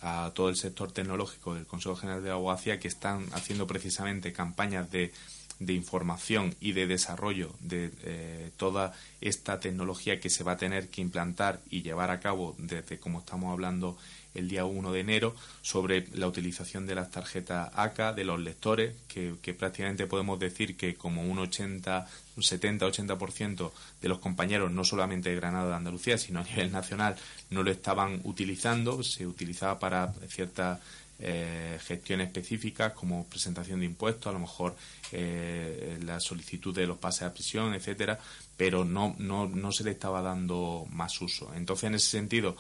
a 0.07 0.31
todo 0.33 0.49
el 0.49 0.57
sector 0.57 0.93
tecnológico 0.93 1.55
del 1.55 1.67
Consejo 1.67 1.97
General 1.97 2.23
de 2.23 2.29
la 2.29 2.37
Abogacía 2.37 2.79
que 2.79 2.87
están 2.87 3.27
haciendo 3.33 3.67
precisamente 3.67 4.33
campañas 4.33 4.89
de, 4.93 5.13
de 5.59 5.73
información 5.73 6.55
y 6.61 6.73
de 6.73 6.87
desarrollo 6.87 7.55
de 7.61 7.91
eh, 8.03 8.51
toda 8.57 8.93
esta 9.21 9.59
tecnología 9.61 10.21
que 10.21 10.31
se 10.31 10.45
va 10.45 10.53
a 10.53 10.57
tener 10.57 10.89
que 10.89 11.01
implantar 11.01 11.61
y 11.71 11.83
llevar 11.83 12.11
a 12.11 12.21
cabo 12.21 12.55
desde, 12.59 12.99
como 12.99 13.21
estamos 13.21 13.53
hablando, 13.53 13.97
el 14.37 14.49
día 14.49 14.65
1 14.65 14.93
de 14.93 15.01
enero 15.01 15.35
sobre 15.63 16.07
la 16.13 16.27
utilización 16.27 16.87
de 16.87 16.95
las 16.95 17.11
tarjetas 17.11 17.71
ACA, 17.75 18.13
de 18.13 18.25
los 18.25 18.39
lectores, 18.39 18.95
que, 19.09 19.35
prácticamente 19.59 20.07
podemos 20.07 20.39
decir 20.39 20.77
que 20.77 20.95
como 20.95 21.23
un 21.23 21.39
80, 21.39 22.07
un 22.37 22.43
70-80% 22.43 23.73
de 24.03 24.09
los 24.09 24.19
compañeros, 24.19 24.71
no 24.71 24.85
solamente 24.85 25.31
de 25.31 25.37
Granada 25.37 25.71
de 25.71 25.77
Andalucía, 25.77 26.19
sino 26.19 26.41
a 26.41 26.45
nivel 26.45 26.71
nacional, 26.71 27.17
no 27.51 27.63
lo 27.63 27.71
estaban 27.71 28.21
utilizando, 28.25 29.03
se 29.03 29.27
utilizaba 29.27 29.79
para 29.79 30.13
ciertas 30.29 30.81
eh, 31.19 31.79
gestiones 31.83 32.29
específicas 32.29 32.93
como 32.93 33.27
presentación 33.27 33.81
de 33.81 33.87
impuestos, 33.87 34.27
a 34.27 34.33
lo 34.33 34.39
mejor 34.39 34.77
eh, 35.13 35.99
la 36.05 36.21
solicitud 36.21 36.75
de 36.75 36.87
los 36.87 36.99
pases 36.99 37.23
a 37.23 37.33
prisión, 37.33 37.75
etcétera, 37.75 38.19
pero 38.57 38.85
no, 38.85 39.15
no, 39.19 39.49
no 39.49 39.73
se 39.73 39.85
le 39.85 39.93
estaba 39.93 40.23
dando 40.23 40.87
más 40.91 41.21
uso. 41.21 41.53
Entonces, 41.55 41.85
en 41.85 41.95
ese 41.95 42.11
sentido, 42.11 42.57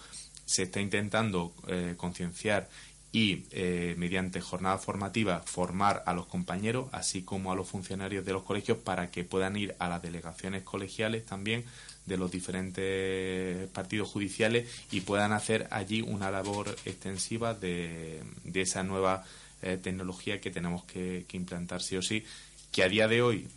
se 0.46 0.62
está 0.62 0.80
intentando 0.80 1.52
eh, 1.66 1.94
concienciar 1.96 2.68
y 3.12 3.46
eh, 3.50 3.94
mediante 3.98 4.40
jornada 4.40 4.78
formativa 4.78 5.40
formar 5.44 6.02
a 6.06 6.12
los 6.12 6.26
compañeros 6.26 6.88
así 6.92 7.22
como 7.22 7.50
a 7.50 7.56
los 7.56 7.68
funcionarios 7.68 8.24
de 8.24 8.32
los 8.32 8.42
colegios 8.42 8.78
para 8.78 9.10
que 9.10 9.24
puedan 9.24 9.56
ir 9.56 9.74
a 9.78 9.88
las 9.88 10.02
delegaciones 10.02 10.62
colegiales 10.62 11.24
también 11.24 11.64
de 12.06 12.16
los 12.16 12.30
diferentes 12.30 13.68
partidos 13.68 14.08
judiciales 14.08 14.68
y 14.90 15.00
puedan 15.00 15.32
hacer 15.32 15.66
allí 15.70 16.02
una 16.02 16.30
labor 16.30 16.74
extensiva 16.84 17.54
de, 17.54 18.22
de 18.44 18.60
esa 18.60 18.82
nueva 18.82 19.24
eh, 19.62 19.78
tecnología 19.82 20.40
que 20.40 20.50
tenemos 20.50 20.84
que, 20.84 21.26
implantar 21.32 21.82
sí 21.82 21.96
o 21.96 22.02
sí 22.02 22.24
que 22.72 22.82
a 22.82 22.88
día 22.88 23.08
de 23.08 23.22
hoy 23.22 23.48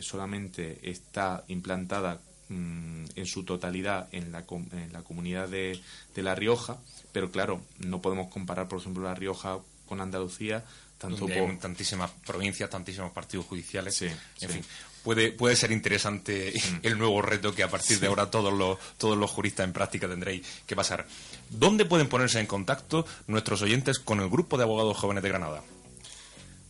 solamente 0.00 0.78
está 0.82 1.42
implantada 1.48 2.20
Mm, 2.48 3.06
en 3.16 3.24
su 3.26 3.42
totalidad 3.44 4.06
en 4.12 4.30
la, 4.30 4.44
en 4.72 4.92
la 4.92 5.00
comunidad 5.00 5.48
de, 5.48 5.80
de, 6.14 6.22
La 6.22 6.34
Rioja, 6.34 6.76
pero 7.10 7.30
claro, 7.30 7.62
no 7.78 8.02
podemos 8.02 8.30
comparar, 8.30 8.68
por 8.68 8.80
ejemplo, 8.80 9.02
La 9.02 9.14
Rioja 9.14 9.60
con 9.86 10.02
Andalucía. 10.02 10.62
Tanto 10.98 11.26
por... 11.26 11.58
tantísimas 11.58 12.10
provincias, 12.26 12.68
tantísimos 12.68 13.12
partidos 13.12 13.46
judiciales. 13.46 14.02
en 14.02 14.50
fin, 14.50 14.62
puede, 15.04 15.30
puede 15.30 15.54
ser 15.54 15.70
interesante 15.70 16.52
mm. 16.54 16.76
el 16.82 16.98
nuevo 16.98 17.22
reto 17.22 17.54
que 17.54 17.62
a 17.62 17.68
partir 17.68 18.00
de 18.00 18.08
ahora 18.08 18.30
todos 18.30 18.52
los, 18.52 18.78
todos 18.98 19.16
los 19.16 19.30
juristas 19.30 19.64
en 19.64 19.72
práctica 19.72 20.08
tendréis 20.08 20.44
que 20.66 20.74
pasar. 20.74 21.06
¿Dónde 21.50 21.84
pueden 21.84 22.08
ponerse 22.08 22.40
en 22.40 22.46
contacto 22.46 23.06
nuestros 23.28 23.62
oyentes 23.62 24.00
con 24.00 24.20
el 24.20 24.28
grupo 24.28 24.56
de 24.56 24.64
abogados 24.64 24.96
jóvenes 24.96 25.22
de 25.22 25.28
Granada? 25.28 25.62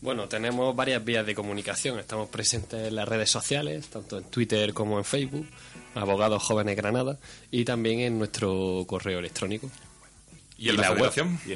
Bueno, 0.04 0.28
tenemos 0.28 0.76
varias 0.76 1.02
vías 1.02 1.24
de 1.24 1.34
comunicación. 1.34 1.98
Estamos 1.98 2.28
presentes 2.28 2.88
en 2.88 2.94
las 2.94 3.08
redes 3.08 3.30
sociales, 3.30 3.86
tanto 3.86 4.18
en 4.18 4.24
Twitter 4.24 4.74
como 4.74 4.98
en 4.98 5.04
Facebook, 5.04 5.48
Abogados 5.94 6.42
Jóvenes 6.42 6.76
Granada, 6.76 7.18
y 7.50 7.64
también 7.64 8.00
en 8.00 8.18
nuestro 8.18 8.84
correo 8.86 9.20
electrónico. 9.20 9.70
¿Y 10.58 10.68
en 10.68 10.76
la, 10.76 10.92
web? 10.92 11.10
Y 11.46 11.52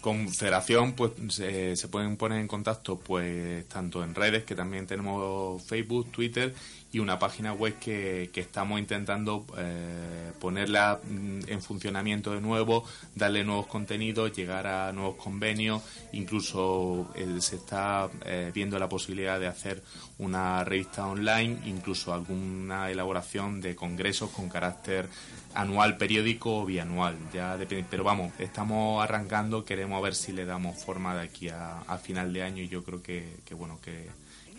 con 0.00 0.28
Federación 0.28 0.92
pues 0.92 1.12
se, 1.28 1.76
se, 1.76 1.88
pueden 1.88 2.16
poner 2.16 2.40
en 2.40 2.48
contacto 2.48 2.98
pues 2.98 3.66
tanto 3.68 4.02
en 4.02 4.14
redes 4.14 4.44
que 4.44 4.54
también 4.54 4.86
tenemos 4.86 5.62
Facebook, 5.62 6.10
Twitter 6.10 6.54
y 6.92 6.98
una 6.98 7.18
página 7.18 7.52
web 7.52 7.78
que, 7.78 8.30
que 8.32 8.40
estamos 8.40 8.80
intentando 8.80 9.46
eh, 9.56 10.32
ponerla 10.40 11.00
mm, 11.02 11.40
en 11.46 11.62
funcionamiento 11.62 12.32
de 12.32 12.40
nuevo, 12.40 12.84
darle 13.14 13.44
nuevos 13.44 13.66
contenidos, 13.66 14.32
llegar 14.32 14.66
a 14.66 14.92
nuevos 14.92 15.16
convenios, 15.16 15.82
incluso 16.12 17.12
eh, 17.14 17.40
se 17.40 17.56
está 17.56 18.08
eh, 18.24 18.50
viendo 18.52 18.78
la 18.78 18.88
posibilidad 18.88 19.38
de 19.38 19.46
hacer 19.46 19.82
una 20.18 20.64
revista 20.64 21.06
online, 21.06 21.60
incluso 21.66 22.12
alguna 22.12 22.90
elaboración 22.90 23.60
de 23.60 23.76
congresos 23.76 24.30
con 24.30 24.48
carácter 24.48 25.08
anual, 25.54 25.96
periódico 25.96 26.62
o 26.62 26.66
bianual, 26.66 27.16
ya 27.32 27.56
depende, 27.56 27.86
pero 27.88 28.04
vamos, 28.04 28.32
estamos 28.38 29.02
arrancando, 29.02 29.64
queremos 29.64 30.02
ver 30.02 30.14
si 30.14 30.32
le 30.32 30.44
damos 30.44 30.82
forma 30.82 31.14
de 31.14 31.22
aquí 31.22 31.48
a, 31.48 31.80
a 31.82 31.98
final 31.98 32.32
de 32.32 32.42
año 32.42 32.62
y 32.62 32.68
yo 32.68 32.82
creo 32.82 33.02
que, 33.02 33.36
que 33.44 33.54
bueno, 33.54 33.78
que 33.80 34.08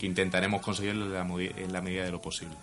que 0.02 0.08
intentaremos 0.08 0.64
conseguirlo 0.64 1.06
en 1.06 1.72
la, 1.72 1.82
medida 1.82 2.04
de 2.04 2.10
lo 2.10 2.20
posible. 2.20 2.56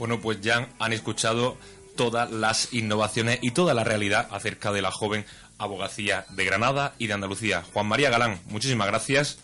Bueno, 0.00 0.20
pues 0.20 0.40
ya 0.40 0.68
han 0.80 0.92
escuchado 0.92 1.56
todas 1.96 2.28
las 2.32 2.72
innovaciones 2.72 3.38
y 3.40 3.52
toda 3.52 3.72
la 3.72 3.84
realidad 3.84 4.26
acerca 4.32 4.72
de 4.72 4.82
la 4.82 4.90
joven 4.90 5.24
abogacía 5.58 6.26
de 6.30 6.44
Granada 6.44 6.94
y 6.98 7.06
de 7.06 7.12
Andalucía. 7.12 7.62
Juan 7.72 7.86
María 7.86 8.10
Galán, 8.10 8.40
muchísimas 8.46 8.88
gracias. 8.88 9.38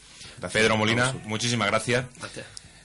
Pedro 0.52 0.76
Molina, 0.76 1.14
muchísimas 1.26 1.68
gracias. 1.68 2.06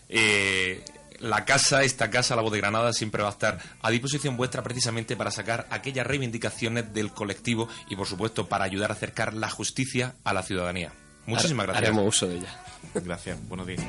Eh, 0.08 0.86
la 1.20 1.44
casa, 1.44 1.82
esta 1.82 2.12
casa, 2.12 2.36
la 2.36 2.44
voz 2.44 2.52
de 2.52 2.60
Granada, 2.60 2.94
siempre 2.94 3.24
va 3.24 3.30
a 3.30 3.32
estar 3.32 3.58
a 3.82 3.90
disposición 3.90 4.38
vuestra 4.38 4.62
precisamente 4.62 5.16
para 5.16 5.32
sacar 5.32 5.66
aquellas 5.72 6.06
reivindicaciones 6.06 6.94
del 6.94 7.12
colectivo 7.12 7.68
y, 7.90 7.96
por 7.96 8.06
supuesto, 8.06 8.48
para 8.48 8.66
ayudar 8.66 8.92
a 8.92 8.94
acercar 8.94 9.34
la 9.34 9.50
justicia 9.50 10.14
a 10.24 10.32
la 10.32 10.44
ciudadanía. 10.44 10.94
Muchísimas 11.28 11.68
gracias. 11.68 11.84
Haremos 11.88 12.08
uso 12.08 12.28
de 12.28 12.38
ella. 12.38 12.50
Gracias, 12.96 13.38
buenos 13.48 13.68
días. 13.68 13.86